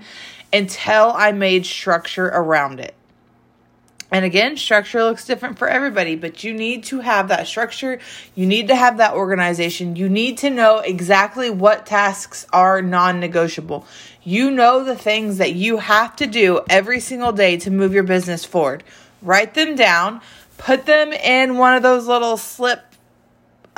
until 0.52 1.12
I 1.14 1.32
made 1.32 1.66
structure 1.66 2.26
around 2.26 2.80
it. 2.80 2.94
And 4.10 4.24
again, 4.24 4.56
structure 4.56 5.04
looks 5.04 5.26
different 5.26 5.58
for 5.58 5.68
everybody, 5.68 6.16
but 6.16 6.42
you 6.42 6.54
need 6.54 6.84
to 6.84 7.00
have 7.00 7.28
that 7.28 7.46
structure. 7.46 7.98
You 8.34 8.46
need 8.46 8.68
to 8.68 8.74
have 8.74 8.96
that 8.96 9.12
organization. 9.12 9.96
You 9.96 10.08
need 10.08 10.38
to 10.38 10.50
know 10.50 10.78
exactly 10.78 11.50
what 11.50 11.84
tasks 11.84 12.46
are 12.50 12.80
non 12.80 13.20
negotiable. 13.20 13.86
You 14.24 14.50
know 14.50 14.82
the 14.82 14.96
things 14.96 15.36
that 15.38 15.52
you 15.52 15.76
have 15.78 16.16
to 16.16 16.26
do 16.26 16.62
every 16.70 17.00
single 17.00 17.32
day 17.32 17.58
to 17.58 17.70
move 17.70 17.92
your 17.92 18.02
business 18.02 18.46
forward. 18.46 18.82
Write 19.20 19.52
them 19.52 19.74
down, 19.74 20.22
put 20.56 20.86
them 20.86 21.12
in 21.12 21.58
one 21.58 21.74
of 21.74 21.82
those 21.82 22.06
little 22.06 22.38
slip 22.38 22.87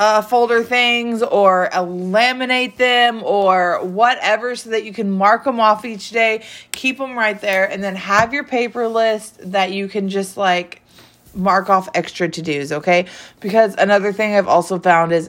uh, 0.00 0.22
folder 0.22 0.62
things 0.62 1.22
or 1.22 1.68
laminate 1.74 2.76
them 2.76 3.22
or 3.22 3.84
whatever 3.84 4.56
so 4.56 4.70
that 4.70 4.82
you 4.82 4.94
can 4.94 5.10
mark 5.10 5.44
them 5.44 5.60
off 5.60 5.84
each 5.84 6.08
day, 6.08 6.42
keep 6.72 6.96
them 6.96 7.18
right 7.18 7.38
there, 7.42 7.70
and 7.70 7.84
then 7.84 7.94
have 7.94 8.32
your 8.32 8.42
paper 8.42 8.88
list 8.88 9.38
that 9.52 9.72
you 9.72 9.88
can 9.88 10.08
just 10.08 10.38
like 10.38 10.80
mark 11.34 11.68
off 11.68 11.86
extra 11.94 12.30
to 12.30 12.40
dos, 12.40 12.72
okay? 12.72 13.04
Because 13.40 13.74
another 13.76 14.10
thing 14.10 14.34
I've 14.34 14.48
also 14.48 14.78
found 14.78 15.12
is 15.12 15.28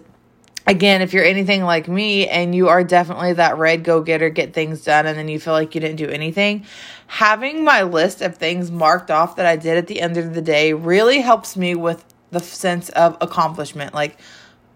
again, 0.65 1.01
if 1.01 1.11
you're 1.11 1.25
anything 1.25 1.63
like 1.63 1.89
me 1.89 2.29
and 2.29 2.55
you 2.55 2.69
are 2.69 2.81
definitely 2.81 3.33
that 3.33 3.57
red 3.57 3.83
go 3.83 4.01
getter, 4.01 4.29
get 4.29 4.53
things 4.53 4.85
done, 4.85 5.05
and 5.05 5.17
then 5.17 5.27
you 5.27 5.37
feel 5.37 5.51
like 5.51 5.75
you 5.75 5.81
didn't 5.81 5.97
do 5.97 6.07
anything, 6.07 6.65
having 7.07 7.65
my 7.65 7.83
list 7.83 8.21
of 8.21 8.37
things 8.37 8.71
marked 8.71 9.11
off 9.11 9.35
that 9.35 9.45
I 9.45 9.57
did 9.57 9.75
at 9.75 9.87
the 9.87 9.99
end 9.99 10.15
of 10.15 10.33
the 10.33 10.41
day 10.41 10.71
really 10.71 11.19
helps 11.19 11.57
me 11.57 11.75
with 11.75 12.05
the 12.29 12.39
sense 12.39 12.87
of 12.91 13.17
accomplishment. 13.19 13.93
Like, 13.93 14.17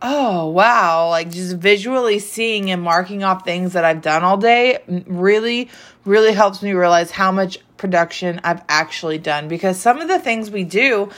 oh 0.02 0.48
wow. 0.50 1.10
Like 1.10 1.32
just 1.32 1.56
visually 1.58 2.20
seeing 2.20 2.72
and 2.72 2.82
marking 2.82 3.24
off 3.24 3.44
things 3.44 3.74
that 3.74 3.86
i've 3.86 4.02
done 4.02 4.24
all 4.24 4.38
day 4.38 4.80
really 5.08 5.70
really 6.06 6.34
helps 6.34 6.62
me 6.62 6.74
realize 6.74 7.12
how 7.12 7.32
much 7.32 7.58
production 7.78 8.40
i've 8.44 8.64
actually 8.70 9.18
done 9.18 9.48
because 9.48 9.80
some 9.80 10.00
of 10.00 10.08
the 10.08 10.20
things 10.20 10.50
we 10.50 10.64
do 10.64 11.10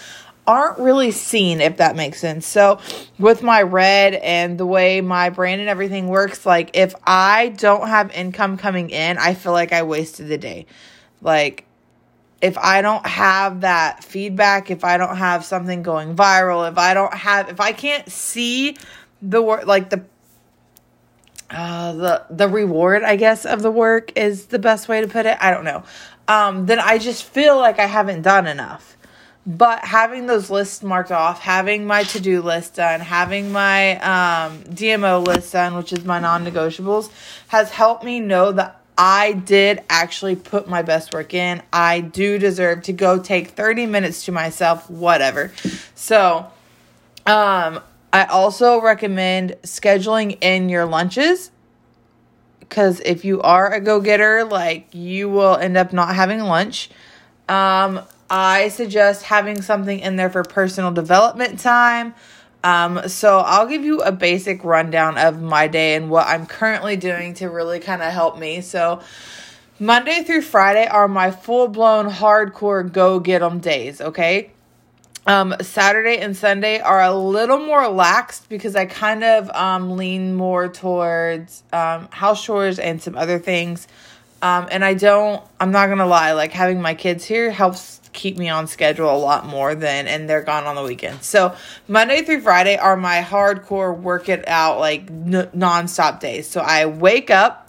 aren't 0.48 0.80
really 0.80 1.12
seen 1.12 1.60
if 1.60 1.78
that 1.78 1.98
makes 1.98 2.20
sense. 2.22 2.48
So 2.48 2.80
with 3.20 3.44
my 3.44 3.62
red 3.62 4.14
and 4.14 4.58
the 4.58 4.66
way 4.66 5.02
my 5.02 5.30
brand 5.30 5.60
and 5.60 5.70
everything 5.70 6.08
works 6.08 6.46
like 6.46 6.72
if 6.74 6.96
i 7.06 7.50
don't 7.50 7.90
have 7.90 8.12
income 8.14 8.58
coming 8.58 8.90
in 8.90 9.18
i 9.18 9.34
feel 9.34 9.52
like 9.52 9.74
i 9.74 9.84
wasted 9.84 10.30
the 10.30 10.38
day. 10.38 10.66
Like 11.22 11.67
if 12.42 12.58
I 12.58 12.82
don't 12.82 13.06
have 13.06 13.62
that 13.62 14.04
feedback, 14.04 14.70
if 14.70 14.84
I 14.84 14.98
don't 14.98 15.18
have 15.18 15.44
something 15.44 15.82
going 15.84 16.16
viral, 16.16 16.70
if 16.70 16.78
I 16.78 16.94
don't 16.94 17.14
have, 17.14 17.50
if 17.50 17.60
I 17.60 17.72
can't 17.72 18.10
see 18.12 18.78
the 19.22 19.42
work, 19.42 19.66
like 19.66 19.90
the, 19.90 20.04
uh, 21.50 21.94
the 21.94 22.26
the 22.30 22.48
reward, 22.48 23.04
I 23.04 23.16
guess, 23.16 23.46
of 23.46 23.62
the 23.62 23.72
work 23.72 24.12
is 24.18 24.48
the 24.48 24.60
best 24.60 24.88
way 24.88 25.02
to 25.02 25.08
put 25.08 25.26
it. 25.26 25.38
I 25.40 25.52
don't 25.52 25.64
know. 25.64 25.84
Um, 26.28 26.66
then 26.66 26.80
I 26.80 26.98
just 26.98 27.24
feel 27.24 27.58
like 27.58 27.80
I 27.80 27.86
haven't 27.86 28.22
done 28.22 28.48
enough. 28.48 28.98
But 29.48 29.86
having 29.86 30.26
those 30.26 30.50
lists 30.50 30.84
marked 30.84 31.10
off, 31.10 31.40
having 31.40 31.88
my 31.88 32.04
to 32.04 32.20
do 32.20 32.42
list 32.42 32.76
done, 32.76 33.00
having 33.00 33.54
my 33.54 33.96
um, 34.00 34.62
DMO 34.64 35.26
list 35.26 35.54
done, 35.54 35.78
which 35.78 35.94
is 35.94 36.04
my 36.04 36.20
non 36.20 36.44
negotiables, 36.44 37.10
has 37.48 37.72
helped 37.72 38.04
me 38.04 38.20
know 38.20 38.52
that 38.52 38.82
I 38.98 39.34
did 39.34 39.84
actually 39.90 40.36
put 40.36 40.68
my 40.68 40.82
best 40.82 41.14
work 41.14 41.34
in. 41.34 41.62
I 41.72 42.00
do 42.00 42.40
deserve 42.40 42.84
to 42.84 42.94
go 42.94 43.20
take 43.20 43.50
30 43.50 43.86
minutes 43.86 44.26
to 44.26 44.32
myself, 44.32 44.90
whatever. 44.90 45.52
So, 45.94 46.52
um, 47.26 47.82
I 48.12 48.26
also 48.26 48.82
recommend 48.82 49.56
scheduling 49.64 50.38
in 50.42 50.70
your 50.70 50.86
lunches 50.86 51.52
because 52.60 53.00
if 53.02 53.24
you 53.24 53.42
are 53.42 53.72
a 53.72 53.80
go 53.80 54.00
getter, 54.00 54.44
like 54.44 54.88
you 54.94 55.30
will 55.30 55.56
end 55.56 55.78
up 55.78 55.94
not 55.94 56.16
having 56.16 56.42
lunch. 56.42 56.90
Um, 57.48 58.02
I 58.30 58.70
suggest 58.70 59.24
having 59.24 59.62
something 59.62 60.00
in 60.00 60.16
there 60.16 60.30
for 60.30 60.44
personal 60.44 60.92
development 60.92 61.60
time. 61.60 62.14
Um, 62.64 63.08
so 63.08 63.40
I'll 63.40 63.68
give 63.68 63.84
you 63.84 64.02
a 64.02 64.12
basic 64.12 64.64
rundown 64.64 65.18
of 65.18 65.42
my 65.42 65.68
day 65.68 65.96
and 65.96 66.10
what 66.10 66.28
I'm 66.28 66.46
currently 66.46 66.96
doing 66.98 67.34
to 67.36 67.50
really 67.50 67.80
kind 67.80 68.02
of 68.02 68.12
help 68.12 68.38
me. 68.38 68.62
So 68.62 69.02
Monday 69.80 70.24
through 70.24 70.42
Friday 70.42 70.88
are 70.88 71.08
my 71.08 71.32
full 71.32 71.68
blown 71.68 72.10
hardcore 72.10 72.92
go 72.92 73.20
get 73.20 73.44
'em 73.44 73.60
days, 73.60 74.02
okay? 74.02 74.52
Um, 75.28 75.56
Saturday 75.62 76.20
and 76.20 76.36
Sunday 76.36 76.80
are 76.80 77.02
a 77.02 77.14
little 77.14 77.60
more 77.60 77.82
relaxed 77.82 78.48
because 78.48 78.78
I 78.78 78.86
kind 78.86 79.26
of 79.26 79.50
um, 79.52 79.98
lean 79.98 80.36
more 80.36 80.70
towards 80.70 81.64
um, 81.74 82.08
house 82.12 82.44
chores 82.44 82.80
and 82.80 83.02
some 83.02 83.18
other 83.18 83.38
things. 83.38 83.90
Um, 84.42 84.68
and 84.70 84.86
I 84.86 84.94
don't, 84.94 85.44
I'm 85.60 85.72
not 85.72 85.88
gonna 85.88 86.06
lie, 86.06 86.34
like 86.34 86.52
having 86.52 86.82
my 86.82 86.94
kids 86.94 87.26
here 87.26 87.50
helps 87.52 88.02
keep 88.14 88.38
me 88.38 88.50
on 88.50 88.68
schedule 88.68 89.16
a 89.16 89.18
lot 89.18 89.46
more 89.46 89.76
than, 89.76 90.08
and 90.08 90.30
they're 90.30 90.44
gone 90.44 90.66
on 90.66 90.76
the 90.76 90.84
weekends. 90.84 91.26
So 91.26 91.56
Monday 91.88 92.24
through 92.24 92.42
Friday 92.42 92.78
are 92.78 92.98
my 92.98 93.22
hardcore 93.22 93.98
work 93.98 94.30
it 94.30 94.48
out, 94.48 94.80
like 94.80 95.10
n- 95.10 95.50
nonstop 95.56 96.20
days. 96.20 96.48
So 96.48 96.62
I 96.62 96.86
wake 96.86 97.30
up. 97.30 97.64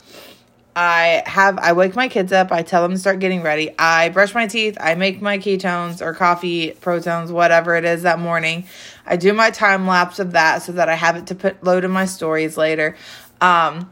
I 0.77 1.25
have 1.27 1.59
I 1.59 1.73
wake 1.73 1.97
my 1.97 2.07
kids 2.07 2.31
up, 2.31 2.53
I 2.53 2.63
tell 2.63 2.83
them 2.83 2.93
to 2.93 2.99
start 2.99 3.19
getting 3.19 3.43
ready. 3.43 3.75
I 3.77 4.11
brush 4.11 4.33
my 4.33 4.47
teeth, 4.47 4.77
I 4.79 4.95
make 4.95 5.21
my 5.21 5.39
ketones 5.39 6.01
or 6.01 6.15
coffee, 6.15 6.71
protons, 6.71 7.33
whatever 7.33 7.75
it 7.75 7.85
is 7.85 8.03
that 8.03 8.21
morning. 8.21 8.65
I 9.05 9.17
do 9.17 9.33
my 9.33 9.51
time 9.51 9.89
lapse 9.89 10.21
of 10.21 10.33
that 10.33 10.63
so 10.63 10.71
that 10.73 10.89
I 10.89 10.95
have 10.95 11.17
it 11.17 11.27
to 11.29 11.35
put 11.35 11.65
load 11.65 11.85
in 11.85 11.91
my 11.91 12.05
stories 12.05 12.57
later. 12.57 12.97
Um, 13.41 13.91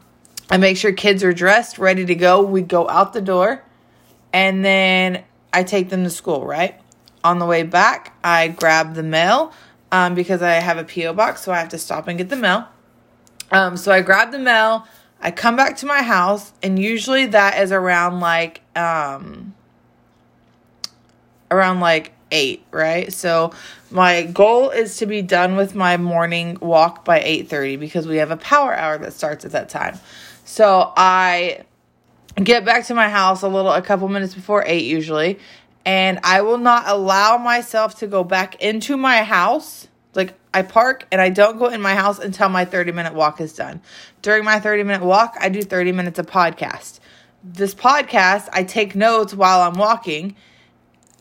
I 0.49 0.57
make 0.57 0.77
sure 0.77 0.91
kids 0.91 1.23
are 1.23 1.33
dressed, 1.33 1.77
ready 1.77 2.05
to 2.05 2.15
go. 2.15 2.41
We 2.41 2.61
go 2.61 2.87
out 2.87 3.13
the 3.13 3.21
door, 3.21 3.63
and 4.31 4.63
then 4.63 5.23
I 5.51 5.63
take 5.63 5.89
them 5.89 6.03
to 6.03 6.09
school, 6.09 6.45
right? 6.45 6.79
On 7.23 7.39
the 7.39 7.45
way 7.45 7.63
back, 7.63 8.17
I 8.23 8.47
grab 8.47 8.93
the 8.93 9.03
mail 9.03 9.51
um, 9.91 10.15
because 10.15 10.41
I 10.41 10.53
have 10.53 10.77
a 10.77 10.83
P.O. 10.83 11.13
box, 11.13 11.41
so 11.41 11.51
I 11.51 11.59
have 11.59 11.69
to 11.69 11.77
stop 11.77 12.07
and 12.07 12.17
get 12.17 12.29
the 12.29 12.35
mail. 12.35 12.67
Um, 13.51 13.77
so 13.77 13.91
I 13.91 14.01
grab 14.01 14.31
the 14.31 14.39
mail, 14.39 14.87
I 15.21 15.31
come 15.31 15.55
back 15.55 15.77
to 15.77 15.85
my 15.85 16.01
house, 16.01 16.53
and 16.61 16.77
usually 16.77 17.25
that 17.27 17.61
is 17.61 17.71
around 17.71 18.19
like, 18.19 18.61
um, 18.75 19.53
around 21.49 21.79
like 21.79 22.13
eight, 22.31 22.65
right? 22.71 23.11
So 23.11 23.51
my 23.89 24.23
goal 24.23 24.69
is 24.69 24.97
to 24.97 25.05
be 25.05 25.21
done 25.21 25.55
with 25.55 25.75
my 25.75 25.97
morning 25.97 26.57
walk 26.61 27.05
by 27.05 27.19
8:30 27.19 27.79
because 27.79 28.07
we 28.07 28.17
have 28.17 28.31
a 28.31 28.37
power 28.37 28.73
hour 28.73 28.97
that 28.97 29.13
starts 29.13 29.45
at 29.45 29.51
that 29.51 29.69
time. 29.69 29.99
So 30.47 30.93
I 30.95 31.65
get 32.41 32.63
back 32.63 32.85
to 32.85 32.95
my 32.95 33.09
house 33.09 33.41
a 33.41 33.49
little 33.49 33.71
a 33.71 33.81
couple 33.81 34.07
minutes 34.07 34.33
before 34.33 34.63
8 34.65 34.85
usually, 34.85 35.39
and 35.85 36.21
I 36.23 36.41
will 36.41 36.57
not 36.57 36.85
allow 36.87 37.37
myself 37.37 37.99
to 37.99 38.07
go 38.07 38.23
back 38.23 38.61
into 38.63 38.95
my 38.95 39.23
house. 39.23 39.89
Like 40.13 40.35
I 40.53 40.61
park 40.61 41.05
and 41.11 41.19
I 41.19 41.29
don't 41.29 41.59
go 41.59 41.67
in 41.67 41.81
my 41.81 41.95
house 41.95 42.17
until 42.17 42.47
my 42.47 42.63
30 42.63 42.93
minute 42.93 43.13
walk 43.13 43.41
is 43.41 43.53
done. 43.53 43.81
During 44.21 44.45
my 44.45 44.61
30 44.61 44.83
minute 44.83 45.05
walk, 45.05 45.35
I 45.37 45.49
do 45.49 45.61
30 45.61 45.91
minutes 45.91 46.17
of 46.17 46.27
podcast. 46.27 47.01
This 47.43 47.75
podcast, 47.75 48.47
I 48.53 48.63
take 48.63 48.95
notes 48.95 49.33
while 49.33 49.59
I'm 49.61 49.77
walking 49.77 50.37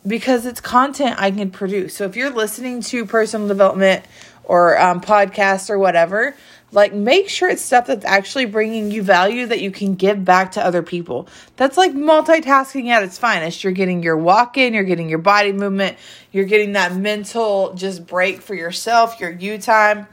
because 0.07 0.47
it's 0.47 0.61
content 0.61 1.17
I 1.19 1.33
can 1.33 1.51
produce. 1.51 1.97
So 1.97 2.05
if 2.05 2.15
you're 2.15 2.31
listening 2.31 2.81
to 2.83 3.05
personal 3.05 3.49
development 3.49 4.05
or 4.45 4.81
um, 4.81 5.01
podcasts 5.01 5.69
or 5.69 5.79
whatever, 5.81 6.37
like, 6.73 6.93
make 6.93 7.29
sure 7.29 7.49
it's 7.49 7.63
stuff 7.63 7.87
that's 7.87 8.05
actually 8.05 8.45
bringing 8.47 8.91
you 8.91 9.03
value 9.03 9.47
that 9.47 9.61
you 9.61 9.71
can 9.71 9.95
give 9.95 10.25
back 10.25 10.53
to 10.53 10.65
other 10.65 10.83
people. 10.83 11.29
That's 11.57 11.77
like 11.77 11.93
multitasking 11.93 12.89
at 12.89 13.03
its 13.03 13.19
finest. 13.19 13.63
You're 13.63 13.73
getting 13.73 14.03
your 14.03 14.17
walk 14.17 14.57
in, 14.59 14.75
you're 14.75 14.85
getting 14.85 15.09
your 15.09 15.21
body 15.21 15.53
movement, 15.53 15.97
you're 16.33 16.45
getting 16.45 16.73
that 16.73 16.95
mental 16.95 17.75
just 17.75 18.07
break 18.07 18.43
for 18.43 18.55
yourself, 18.55 19.21
your 19.21 19.31
you 19.31 19.59
time. 19.59 20.07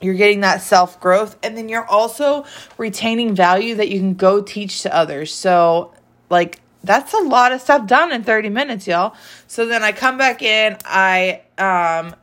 You're 0.00 0.14
getting 0.14 0.40
that 0.40 0.62
self 0.62 0.98
growth, 0.98 1.36
and 1.42 1.58
then 1.58 1.68
you're 1.68 1.84
also 1.84 2.46
retaining 2.78 3.34
value 3.34 3.74
that 3.74 3.90
you 3.90 3.98
can 3.98 4.14
go 4.14 4.40
teach 4.40 4.80
to 4.82 4.96
others. 4.96 5.32
So, 5.34 5.92
like, 6.30 6.60
that's 6.82 7.12
a 7.12 7.18
lot 7.18 7.52
of 7.52 7.60
stuff 7.60 7.86
done 7.86 8.10
in 8.10 8.24
30 8.24 8.48
minutes, 8.48 8.86
y'all. 8.86 9.14
So 9.46 9.66
then 9.66 9.82
I 9.82 9.92
come 9.92 10.16
back 10.16 10.40
in, 10.40 10.78
I 10.86 11.42
um 11.58 12.14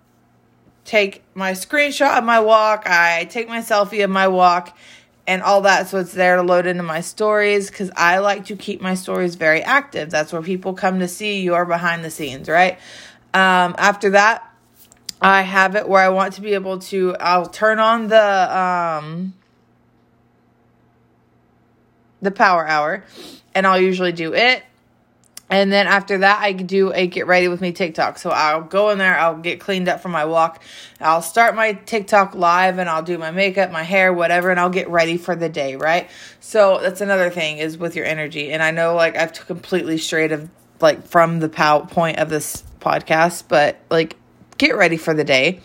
take 0.88 1.22
my 1.36 1.52
screenshot 1.52 2.18
of 2.18 2.24
my 2.24 2.40
walk, 2.40 2.84
I 2.88 3.26
take 3.26 3.48
my 3.48 3.60
selfie 3.60 4.04
of 4.04 4.10
my 4.10 4.28
walk 4.28 4.76
and 5.28 5.44
all 5.44 5.62
that 5.62 5.90
so 5.90 6.00
it's 6.00 6.14
there 6.14 6.38
to 6.38 6.42
load 6.42 6.66
into 6.66 6.84
my 6.84 7.02
stories 7.02 7.70
cuz 7.70 7.92
I 7.98 8.20
like 8.20 8.46
to 8.46 8.56
keep 8.56 8.82
my 8.82 8.96
stories 8.96 9.36
very 9.36 9.62
active. 9.62 10.10
That's 10.10 10.32
where 10.32 10.42
people 10.42 10.74
come 10.74 11.00
to 11.00 11.08
see 11.08 11.42
your 11.42 11.66
behind 11.66 12.06
the 12.06 12.10
scenes, 12.10 12.48
right? 12.48 12.80
Um, 13.34 13.76
after 13.78 14.12
that, 14.12 14.50
I 15.22 15.42
have 15.42 15.76
it 15.76 15.90
where 15.90 16.02
I 16.02 16.10
want 16.10 16.34
to 16.36 16.42
be 16.42 16.54
able 16.54 16.80
to 16.80 17.16
I'll 17.20 17.48
turn 17.48 17.80
on 17.80 18.08
the 18.08 18.58
um 18.58 19.34
the 22.22 22.32
power 22.32 22.66
hour 22.66 23.04
and 23.54 23.68
I'll 23.68 23.82
usually 23.82 24.14
do 24.14 24.34
it. 24.34 24.64
And 25.50 25.72
then 25.72 25.88
after 25.88 26.18
that, 26.20 26.42
I 26.42 26.52
do 26.52 26.92
a 26.94 27.08
get 27.08 27.26
ready 27.26 27.48
with 27.48 27.62
me 27.62 27.72
TikTok. 27.72 28.18
So 28.20 28.32
I'll 28.32 28.64
go 28.64 28.90
in 28.90 28.98
there, 28.98 29.18
I'll 29.18 29.38
get 29.38 29.62
cleaned 29.62 29.88
up 29.88 30.02
for 30.02 30.10
my 30.10 30.26
walk. 30.26 30.62
I'll 31.00 31.22
start 31.22 31.56
my 31.56 31.74
TikTok 31.74 32.36
live 32.36 32.80
and 32.80 32.90
I'll 32.90 33.04
do 33.04 33.18
my 33.18 33.32
makeup, 33.32 33.72
my 33.72 33.84
hair, 33.84 34.12
whatever, 34.12 34.52
and 34.52 34.60
I'll 34.60 34.70
get 34.70 34.90
ready 34.90 35.18
for 35.18 35.36
the 35.36 35.48
day, 35.48 35.78
right? 35.78 36.10
So 36.42 36.80
that's 36.82 37.00
another 37.00 37.30
thing 37.30 37.60
is 37.60 37.78
with 37.78 37.96
your 37.96 38.06
energy. 38.06 38.52
And 38.52 38.62
I 38.62 38.72
know 38.72 38.96
like 38.96 39.16
I've 39.16 39.34
completely 39.34 39.98
strayed 39.98 40.34
of 40.34 40.50
like 40.82 41.08
from 41.08 41.40
the 41.40 41.50
point 41.50 42.20
of 42.20 42.30
this 42.30 42.64
podcast, 42.82 43.46
but 43.48 43.80
like 43.90 44.18
get 44.58 44.76
ready 44.76 44.98
for 44.98 45.14
the 45.14 45.24
day. 45.24 45.62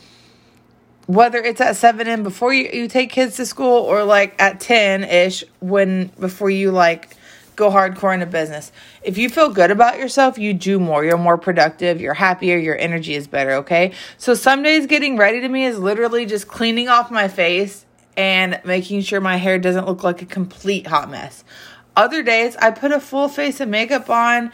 Whether 1.07 1.39
it's 1.39 1.61
at 1.61 1.77
7 1.77 2.07
in 2.07 2.23
before 2.23 2.55
you, 2.55 2.71
you 2.73 2.87
take 2.87 3.11
kids 3.11 3.37
to 3.37 3.47
school 3.47 3.79
or 3.79 4.05
like 4.05 4.41
at 4.41 4.61
10 4.61 5.03
ish 5.03 5.43
when 5.59 6.07
before 6.21 6.51
you 6.51 6.71
like 6.71 7.17
go 7.56 7.71
hardcore 7.71 8.14
in 8.14 8.23
a 8.23 8.26
business. 8.26 8.73
If 9.02 9.18
you 9.18 9.28
feel 9.28 9.49
good 9.49 9.71
about 9.71 9.99
yourself, 9.99 10.38
you 10.38 10.54
do 10.54 10.78
more. 10.78 11.04
You're 11.04 11.18
more 11.18 11.38
productive, 11.38 12.00
you're 12.00 12.14
happier, 12.14 12.56
your 12.56 12.78
energy 12.78 13.14
is 13.14 13.26
better, 13.26 13.52
okay? 13.52 13.92
So 14.16 14.35
some 14.35 14.62
days 14.62 14.87
getting 14.87 15.16
ready 15.16 15.40
to 15.40 15.49
me 15.49 15.64
is 15.64 15.78
literally 15.78 16.26
just 16.26 16.49
cleaning 16.49 16.88
off 16.88 17.11
my 17.11 17.28
face 17.28 17.85
and 18.16 18.61
making 18.64 19.02
sure 19.02 19.21
my 19.21 19.37
hair 19.37 19.59
doesn't 19.59 19.87
look 19.87 20.02
like 20.02 20.23
a 20.23 20.26
complete 20.26 20.87
hot 20.87 21.11
mess. 21.11 21.44
Other 21.97 22.23
days, 22.23 22.56
I 22.56 22.71
put 22.71 22.92
a 22.92 23.00
full 23.00 23.28
face 23.28 23.61
of 23.61 23.68
makeup 23.68 24.09
on 24.09 24.52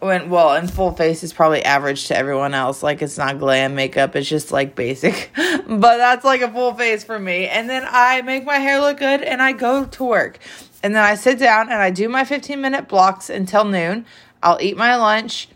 when 0.00 0.30
well 0.30 0.54
and 0.54 0.70
full 0.70 0.92
face 0.92 1.22
is 1.22 1.32
probably 1.32 1.62
average 1.62 2.08
to 2.08 2.16
everyone 2.16 2.54
else. 2.54 2.82
Like 2.82 3.02
it's 3.02 3.18
not 3.18 3.38
glam 3.38 3.74
makeup. 3.74 4.16
It's 4.16 4.28
just 4.28 4.50
like 4.50 4.74
basic. 4.74 5.30
But 5.70 5.98
that's 5.98 6.24
like 6.24 6.40
a 6.40 6.50
full 6.50 6.74
face 6.74 7.04
for 7.04 7.16
me. 7.16 7.46
And 7.46 7.70
then 7.70 7.84
i 7.86 8.22
make 8.22 8.44
my 8.44 8.56
hair 8.56 8.80
look 8.80 8.98
good 8.98 9.22
and 9.22 9.40
i 9.40 9.52
go 9.52 9.84
to 9.84 10.04
work. 10.04 10.40
And 10.82 10.96
then 10.96 11.04
i 11.04 11.14
sit 11.14 11.38
down 11.38 11.68
and 11.70 11.80
i 11.80 11.90
do 11.90 12.08
my 12.08 12.24
15 12.24 12.60
minute 12.60 12.88
blocks 12.88 13.30
until 13.30 13.64
noon. 13.64 14.04
I'll 14.42 14.58
eat 14.60 14.76
my 14.76 14.96
lunch. 14.96 15.48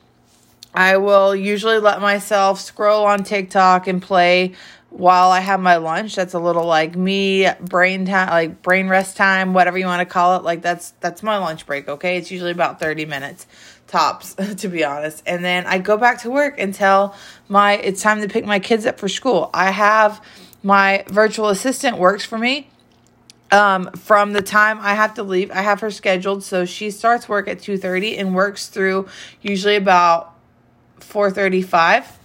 I 0.73 0.99
will 0.99 1.35
usually 1.35 1.79
let 1.79 2.01
myself 2.01 2.61
scroll 2.61 3.07
on 3.07 3.25
tiktok 3.25 3.89
and 3.89 4.01
play 4.01 4.55
while 4.91 5.31
I 5.31 5.41
have 5.41 5.59
my 5.59 5.77
lunch. 5.77 6.15
That's 6.15 6.35
a 6.35 6.39
little 6.39 6.67
like 6.67 6.95
me 6.95 7.49
brain 7.61 8.07
time, 8.07 8.29
like 8.29 8.63
brain 8.63 8.89
rest 8.89 9.17
time, 9.17 9.53
whatever 9.53 9.79
you 9.79 9.87
want 9.87 10.01
to 10.01 10.13
call 10.13 10.37
it. 10.37 10.45
Like 10.45 10.63
that's 10.63 10.91
that's 11.01 11.23
my 11.23 11.39
lunch 11.39 11.67
break. 11.67 11.89
Okay, 11.89 12.17
it's 12.17 12.31
usually 12.31 12.53
about 12.53 12.79
thirty 12.79 13.05
minutes 13.05 13.47
tops, 13.95 14.35
to 14.57 14.69
be 14.69 14.85
honest. 14.85 15.23
And 15.25 15.45
then 15.45 15.67
I 15.67 15.79
go 15.79 15.97
back 15.97 16.23
to 16.23 16.31
work 16.31 16.59
until 16.59 17.15
my 17.49 17.75
it's 17.75 18.03
time 18.03 18.21
to 18.23 18.29
pick 18.29 18.45
my 18.45 18.59
kids 18.59 18.87
up 18.87 18.99
for 18.99 19.09
school. 19.09 19.51
I 19.55 19.71
have 19.71 20.21
my 20.65 21.05
virtual 21.09 21.49
assistant 21.49 21.99
works 21.99 22.25
for 22.25 22.37
me. 22.37 22.69
Um, 23.53 23.91
from 23.93 24.33
the 24.33 24.43
time 24.43 24.81
I 24.81 24.95
have 24.95 25.15
to 25.15 25.23
leave, 25.23 25.53
I 25.53 25.63
have 25.63 25.79
her 25.81 25.93
scheduled 25.93 26.43
so 26.43 26.65
she 26.65 26.91
starts 26.91 27.29
work 27.29 27.47
at 27.47 27.59
2:30 27.61 28.19
and 28.19 28.35
works 28.35 28.67
through 28.67 29.07
usually 29.41 29.77
about 29.77 30.35
4:35 30.99 32.19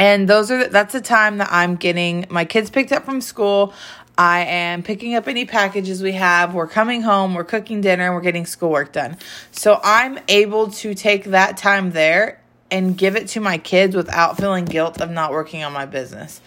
and 0.00 0.26
those 0.26 0.50
are 0.50 0.66
that's 0.66 0.94
the 0.94 1.02
time 1.02 1.36
that 1.38 1.48
I'm 1.52 1.76
getting 1.76 2.24
my 2.30 2.46
kids 2.46 2.70
picked 2.70 2.90
up 2.90 3.04
from 3.04 3.20
school. 3.20 3.74
I 4.20 4.40
am 4.40 4.82
picking 4.82 5.14
up 5.14 5.28
any 5.28 5.46
packages 5.46 6.02
we 6.02 6.12
have. 6.12 6.52
We're 6.52 6.66
coming 6.66 7.00
home, 7.00 7.32
we're 7.32 7.42
cooking 7.42 7.80
dinner, 7.80 8.04
and 8.04 8.14
we're 8.14 8.20
getting 8.20 8.44
schoolwork 8.44 8.92
done. 8.92 9.16
So 9.50 9.80
I'm 9.82 10.18
able 10.28 10.70
to 10.72 10.92
take 10.92 11.24
that 11.24 11.56
time 11.56 11.92
there 11.92 12.38
and 12.70 12.98
give 12.98 13.16
it 13.16 13.28
to 13.28 13.40
my 13.40 13.56
kids 13.56 13.96
without 13.96 14.36
feeling 14.36 14.66
guilt 14.66 15.00
of 15.00 15.10
not 15.10 15.32
working 15.32 15.64
on 15.64 15.72
my 15.72 15.86
business. 15.86 16.42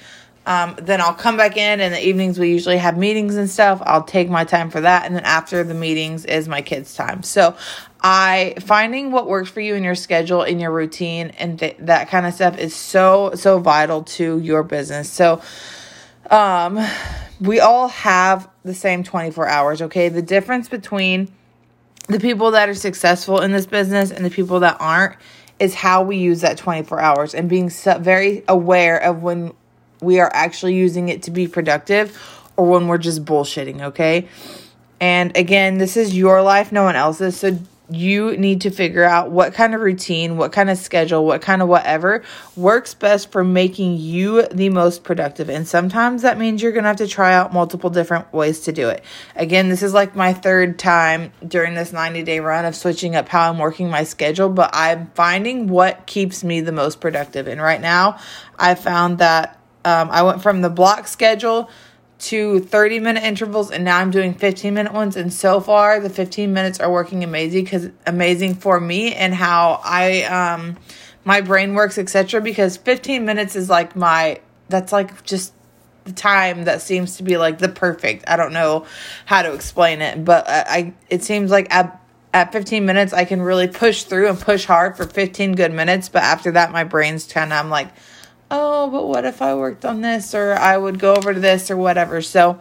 Um, 0.45 0.75
then 0.79 1.01
I'll 1.01 1.15
come 1.15 1.35
back 1.35 1.57
in 1.57 1.79
in 1.79 1.91
the 1.91 2.07
evenings. 2.07 2.37
We 2.37 2.51
usually 2.51 2.77
have 2.77 2.95
meetings 2.95 3.37
and 3.37 3.49
stuff. 3.49 3.81
I'll 3.83 4.03
take 4.03 4.29
my 4.29 4.43
time 4.43 4.69
for 4.69 4.81
that. 4.81 5.07
And 5.07 5.15
then 5.15 5.23
after 5.23 5.63
the 5.63 5.73
meetings 5.73 6.25
is 6.25 6.47
my 6.47 6.61
kids' 6.61 6.93
time. 6.93 7.23
So 7.23 7.57
I 8.03 8.53
finding 8.59 9.09
what 9.09 9.27
works 9.27 9.49
for 9.49 9.61
you 9.61 9.73
in 9.73 9.83
your 9.83 9.95
schedule, 9.95 10.43
in 10.43 10.59
your 10.59 10.69
routine, 10.69 11.31
and 11.39 11.57
th- 11.57 11.77
that 11.79 12.09
kind 12.09 12.27
of 12.27 12.35
stuff 12.35 12.59
is 12.59 12.75
so, 12.75 13.31
so 13.33 13.57
vital 13.57 14.03
to 14.03 14.37
your 14.37 14.61
business. 14.61 15.09
So, 15.09 15.41
um, 16.29 16.79
we 17.39 17.59
all 17.59 17.87
have 17.89 18.49
the 18.63 18.73
same 18.73 19.03
24 19.03 19.47
hours, 19.47 19.81
okay? 19.81 20.09
The 20.09 20.21
difference 20.21 20.69
between 20.69 21.31
the 22.07 22.19
people 22.19 22.51
that 22.51 22.69
are 22.69 22.75
successful 22.75 23.41
in 23.41 23.51
this 23.51 23.65
business 23.65 24.11
and 24.11 24.25
the 24.25 24.29
people 24.29 24.59
that 24.61 24.77
aren't 24.79 25.15
is 25.59 25.73
how 25.73 26.03
we 26.03 26.17
use 26.17 26.41
that 26.41 26.57
24 26.57 26.99
hours 26.99 27.33
and 27.33 27.49
being 27.49 27.69
very 27.69 28.43
aware 28.47 28.97
of 28.97 29.23
when 29.23 29.53
we 30.01 30.19
are 30.19 30.29
actually 30.33 30.75
using 30.75 31.09
it 31.09 31.23
to 31.23 31.31
be 31.31 31.47
productive 31.47 32.17
or 32.57 32.67
when 32.67 32.87
we're 32.87 32.97
just 32.97 33.23
bullshitting, 33.23 33.81
okay? 33.81 34.27
And 34.99 35.35
again, 35.37 35.77
this 35.77 35.97
is 35.97 36.15
your 36.15 36.41
life, 36.41 36.71
no 36.71 36.83
one 36.83 36.95
else's. 36.95 37.37
So 37.37 37.57
you 37.95 38.37
need 38.37 38.61
to 38.61 38.69
figure 38.69 39.03
out 39.03 39.31
what 39.31 39.53
kind 39.53 39.75
of 39.75 39.81
routine, 39.81 40.37
what 40.37 40.51
kind 40.51 40.69
of 40.69 40.77
schedule, 40.77 41.25
what 41.25 41.41
kind 41.41 41.61
of 41.61 41.67
whatever 41.67 42.23
works 42.55 42.93
best 42.93 43.31
for 43.31 43.43
making 43.43 43.97
you 43.97 44.47
the 44.47 44.69
most 44.69 45.03
productive. 45.03 45.49
And 45.49 45.67
sometimes 45.67 46.21
that 46.21 46.37
means 46.37 46.61
you're 46.61 46.71
going 46.71 46.83
to 46.83 46.87
have 46.89 46.97
to 46.97 47.07
try 47.07 47.33
out 47.33 47.53
multiple 47.53 47.89
different 47.89 48.31
ways 48.33 48.61
to 48.61 48.71
do 48.71 48.89
it. 48.89 49.03
Again, 49.35 49.69
this 49.69 49.83
is 49.83 49.93
like 49.93 50.15
my 50.15 50.33
third 50.33 50.79
time 50.79 51.31
during 51.47 51.73
this 51.73 51.93
90 51.93 52.23
day 52.23 52.39
run 52.39 52.65
of 52.65 52.75
switching 52.75 53.15
up 53.15 53.29
how 53.29 53.49
I'm 53.49 53.59
working 53.59 53.89
my 53.89 54.03
schedule, 54.03 54.49
but 54.49 54.71
I'm 54.73 55.11
finding 55.15 55.67
what 55.67 56.05
keeps 56.05 56.43
me 56.43 56.61
the 56.61 56.71
most 56.71 57.01
productive. 57.01 57.47
And 57.47 57.61
right 57.61 57.81
now, 57.81 58.19
I 58.57 58.75
found 58.75 59.19
that 59.19 59.59
um, 59.85 60.09
I 60.11 60.23
went 60.23 60.41
from 60.41 60.61
the 60.61 60.69
block 60.69 61.07
schedule 61.07 61.69
to 62.23 62.61
30 62.61 62.99
minute 62.99 63.23
intervals 63.23 63.69
and 63.69 63.83
now 63.83 63.99
I'm 63.99 64.09
doing 64.09 64.33
15 64.33 64.73
minute 64.73 64.93
ones. 64.93 65.17
And 65.17 65.31
so 65.31 65.59
far 65.59 65.99
the 65.99 66.09
15 66.09 66.53
minutes 66.53 66.79
are 66.79 66.91
working 66.91 67.23
amazing 67.23 67.65
cuz 67.65 67.89
amazing 68.07 68.55
for 68.55 68.79
me 68.79 69.13
and 69.13 69.33
how 69.33 69.81
I 69.83 70.23
um 70.23 70.77
my 71.25 71.41
brain 71.41 71.73
works 71.73 71.97
etc 71.97 72.39
because 72.39 72.77
15 72.77 73.25
minutes 73.25 73.55
is 73.55 73.69
like 73.69 73.95
my 73.95 74.39
that's 74.69 74.93
like 74.93 75.23
just 75.23 75.53
the 76.05 76.13
time 76.13 76.65
that 76.65 76.81
seems 76.81 77.17
to 77.17 77.23
be 77.23 77.37
like 77.37 77.59
the 77.59 77.69
perfect. 77.69 78.23
I 78.27 78.37
don't 78.37 78.53
know 78.53 78.85
how 79.25 79.41
to 79.41 79.53
explain 79.53 80.01
it 80.01 80.23
but 80.23 80.47
I, 80.47 80.63
I 80.67 80.93
it 81.09 81.23
seems 81.23 81.51
like 81.51 81.73
at 81.73 81.99
at 82.33 82.53
15 82.53 82.85
minutes 82.85 83.11
I 83.11 83.25
can 83.25 83.41
really 83.41 83.67
push 83.67 84.03
through 84.03 84.29
and 84.29 84.39
push 84.39 84.65
hard 84.65 84.95
for 84.95 85.05
15 85.05 85.55
good 85.55 85.73
minutes. 85.73 86.07
But 86.07 86.23
after 86.23 86.51
that 86.51 86.71
my 86.71 86.85
brain's 86.85 87.27
kind 87.27 87.51
of 87.51 87.59
I'm 87.59 87.69
like 87.69 87.89
oh, 88.51 88.89
but 88.89 89.07
what 89.07 89.25
if 89.25 89.41
I 89.41 89.55
worked 89.55 89.85
on 89.85 90.01
this 90.01 90.33
or 90.35 90.53
I 90.53 90.77
would 90.77 90.99
go 90.99 91.15
over 91.15 91.33
to 91.33 91.39
this 91.39 91.71
or 91.71 91.77
whatever. 91.77 92.21
So 92.21 92.59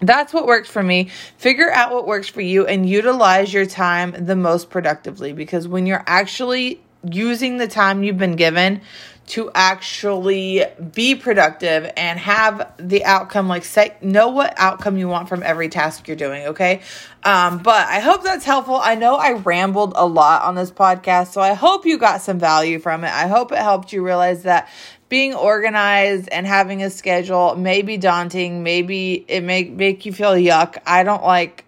that's 0.00 0.32
what 0.32 0.46
works 0.46 0.68
for 0.68 0.82
me. 0.82 1.10
Figure 1.36 1.70
out 1.70 1.92
what 1.92 2.06
works 2.06 2.28
for 2.28 2.40
you 2.40 2.66
and 2.66 2.88
utilize 2.88 3.52
your 3.52 3.66
time 3.66 4.26
the 4.26 4.36
most 4.36 4.70
productively 4.70 5.32
because 5.32 5.66
when 5.66 5.86
you're 5.86 6.04
actually 6.06 6.80
using 7.04 7.58
the 7.58 7.68
time 7.68 8.02
you've 8.02 8.18
been 8.18 8.36
given 8.36 8.80
to 9.28 9.50
actually 9.54 10.64
be 10.94 11.14
productive 11.14 11.90
and 11.96 12.18
have 12.18 12.72
the 12.78 13.04
outcome 13.04 13.46
like 13.46 13.64
say 13.64 13.94
know 14.00 14.28
what 14.28 14.54
outcome 14.56 14.96
you 14.96 15.06
want 15.06 15.28
from 15.28 15.42
every 15.42 15.68
task 15.68 16.08
you're 16.08 16.16
doing 16.16 16.46
okay 16.46 16.80
um, 17.24 17.58
but 17.58 17.86
i 17.88 18.00
hope 18.00 18.24
that's 18.24 18.44
helpful 18.44 18.76
i 18.82 18.94
know 18.94 19.16
i 19.16 19.32
rambled 19.32 19.92
a 19.96 20.06
lot 20.06 20.42
on 20.42 20.54
this 20.54 20.70
podcast 20.70 21.28
so 21.28 21.40
i 21.42 21.52
hope 21.52 21.84
you 21.84 21.98
got 21.98 22.22
some 22.22 22.38
value 22.38 22.78
from 22.78 23.04
it 23.04 23.12
i 23.12 23.26
hope 23.26 23.52
it 23.52 23.58
helped 23.58 23.92
you 23.92 24.02
realize 24.04 24.44
that 24.44 24.68
being 25.08 25.34
organized 25.34 26.28
and 26.30 26.46
having 26.46 26.82
a 26.82 26.90
schedule 26.90 27.54
may 27.56 27.82
be 27.82 27.96
daunting. 27.96 28.62
Maybe 28.62 29.24
it 29.28 29.42
may 29.42 29.64
make 29.64 30.06
you 30.06 30.12
feel 30.12 30.32
yuck. 30.32 30.78
I 30.86 31.02
don't 31.02 31.22
like 31.22 31.64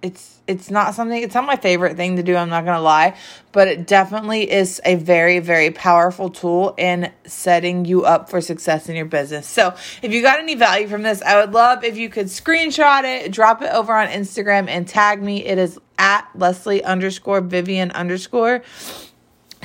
it's 0.00 0.40
it's 0.46 0.70
not 0.70 0.94
something 0.94 1.20
it's 1.20 1.34
not 1.34 1.44
my 1.44 1.56
favorite 1.56 1.96
thing 1.96 2.16
to 2.16 2.22
do 2.22 2.36
i'm 2.36 2.48
not 2.48 2.64
gonna 2.64 2.80
lie 2.80 3.16
but 3.50 3.66
it 3.66 3.84
definitely 3.84 4.48
is 4.48 4.80
a 4.84 4.94
very 4.94 5.40
very 5.40 5.72
powerful 5.72 6.30
tool 6.30 6.72
in 6.78 7.12
setting 7.26 7.84
you 7.84 8.04
up 8.04 8.30
for 8.30 8.40
success 8.40 8.88
in 8.88 8.94
your 8.94 9.04
business 9.04 9.44
so 9.44 9.74
if 10.02 10.12
you 10.12 10.22
got 10.22 10.38
any 10.38 10.54
value 10.54 10.86
from 10.86 11.02
this 11.02 11.20
i 11.22 11.40
would 11.40 11.52
love 11.52 11.82
if 11.82 11.96
you 11.96 12.08
could 12.08 12.26
screenshot 12.26 13.02
it 13.02 13.32
drop 13.32 13.60
it 13.60 13.72
over 13.72 13.92
on 13.92 14.06
instagram 14.06 14.68
and 14.68 14.86
tag 14.86 15.20
me 15.20 15.44
it 15.44 15.58
is 15.58 15.80
at 15.98 16.28
lesley 16.36 16.82
underscore 16.84 17.40
vivienne 17.40 17.90
underscore 17.90 18.62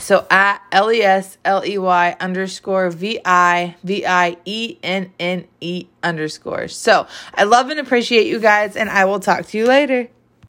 so 0.04 0.28
at 0.30 0.62
L 0.72 0.92
E 0.92 1.02
S 1.02 1.38
L 1.46 1.64
E 1.66 1.78
Y 1.78 2.16
underscore 2.20 2.90
V 2.90 3.20
I 3.24 3.76
V 3.84 4.06
I 4.06 4.38
E 4.46 4.78
N 4.84 5.12
N 5.20 5.48
E 5.62 5.88
underscore. 6.04 6.68
So 6.68 7.08
I 7.34 7.44
love 7.44 7.70
and 7.70 7.80
appreciate 7.80 8.28
you 8.28 8.40
guys, 8.40 8.76
and 8.76 8.90
I 8.90 9.06
will 9.06 9.20
talk 9.20 9.46
to 9.48 9.58
you 9.58 9.66
later. 9.66 10.10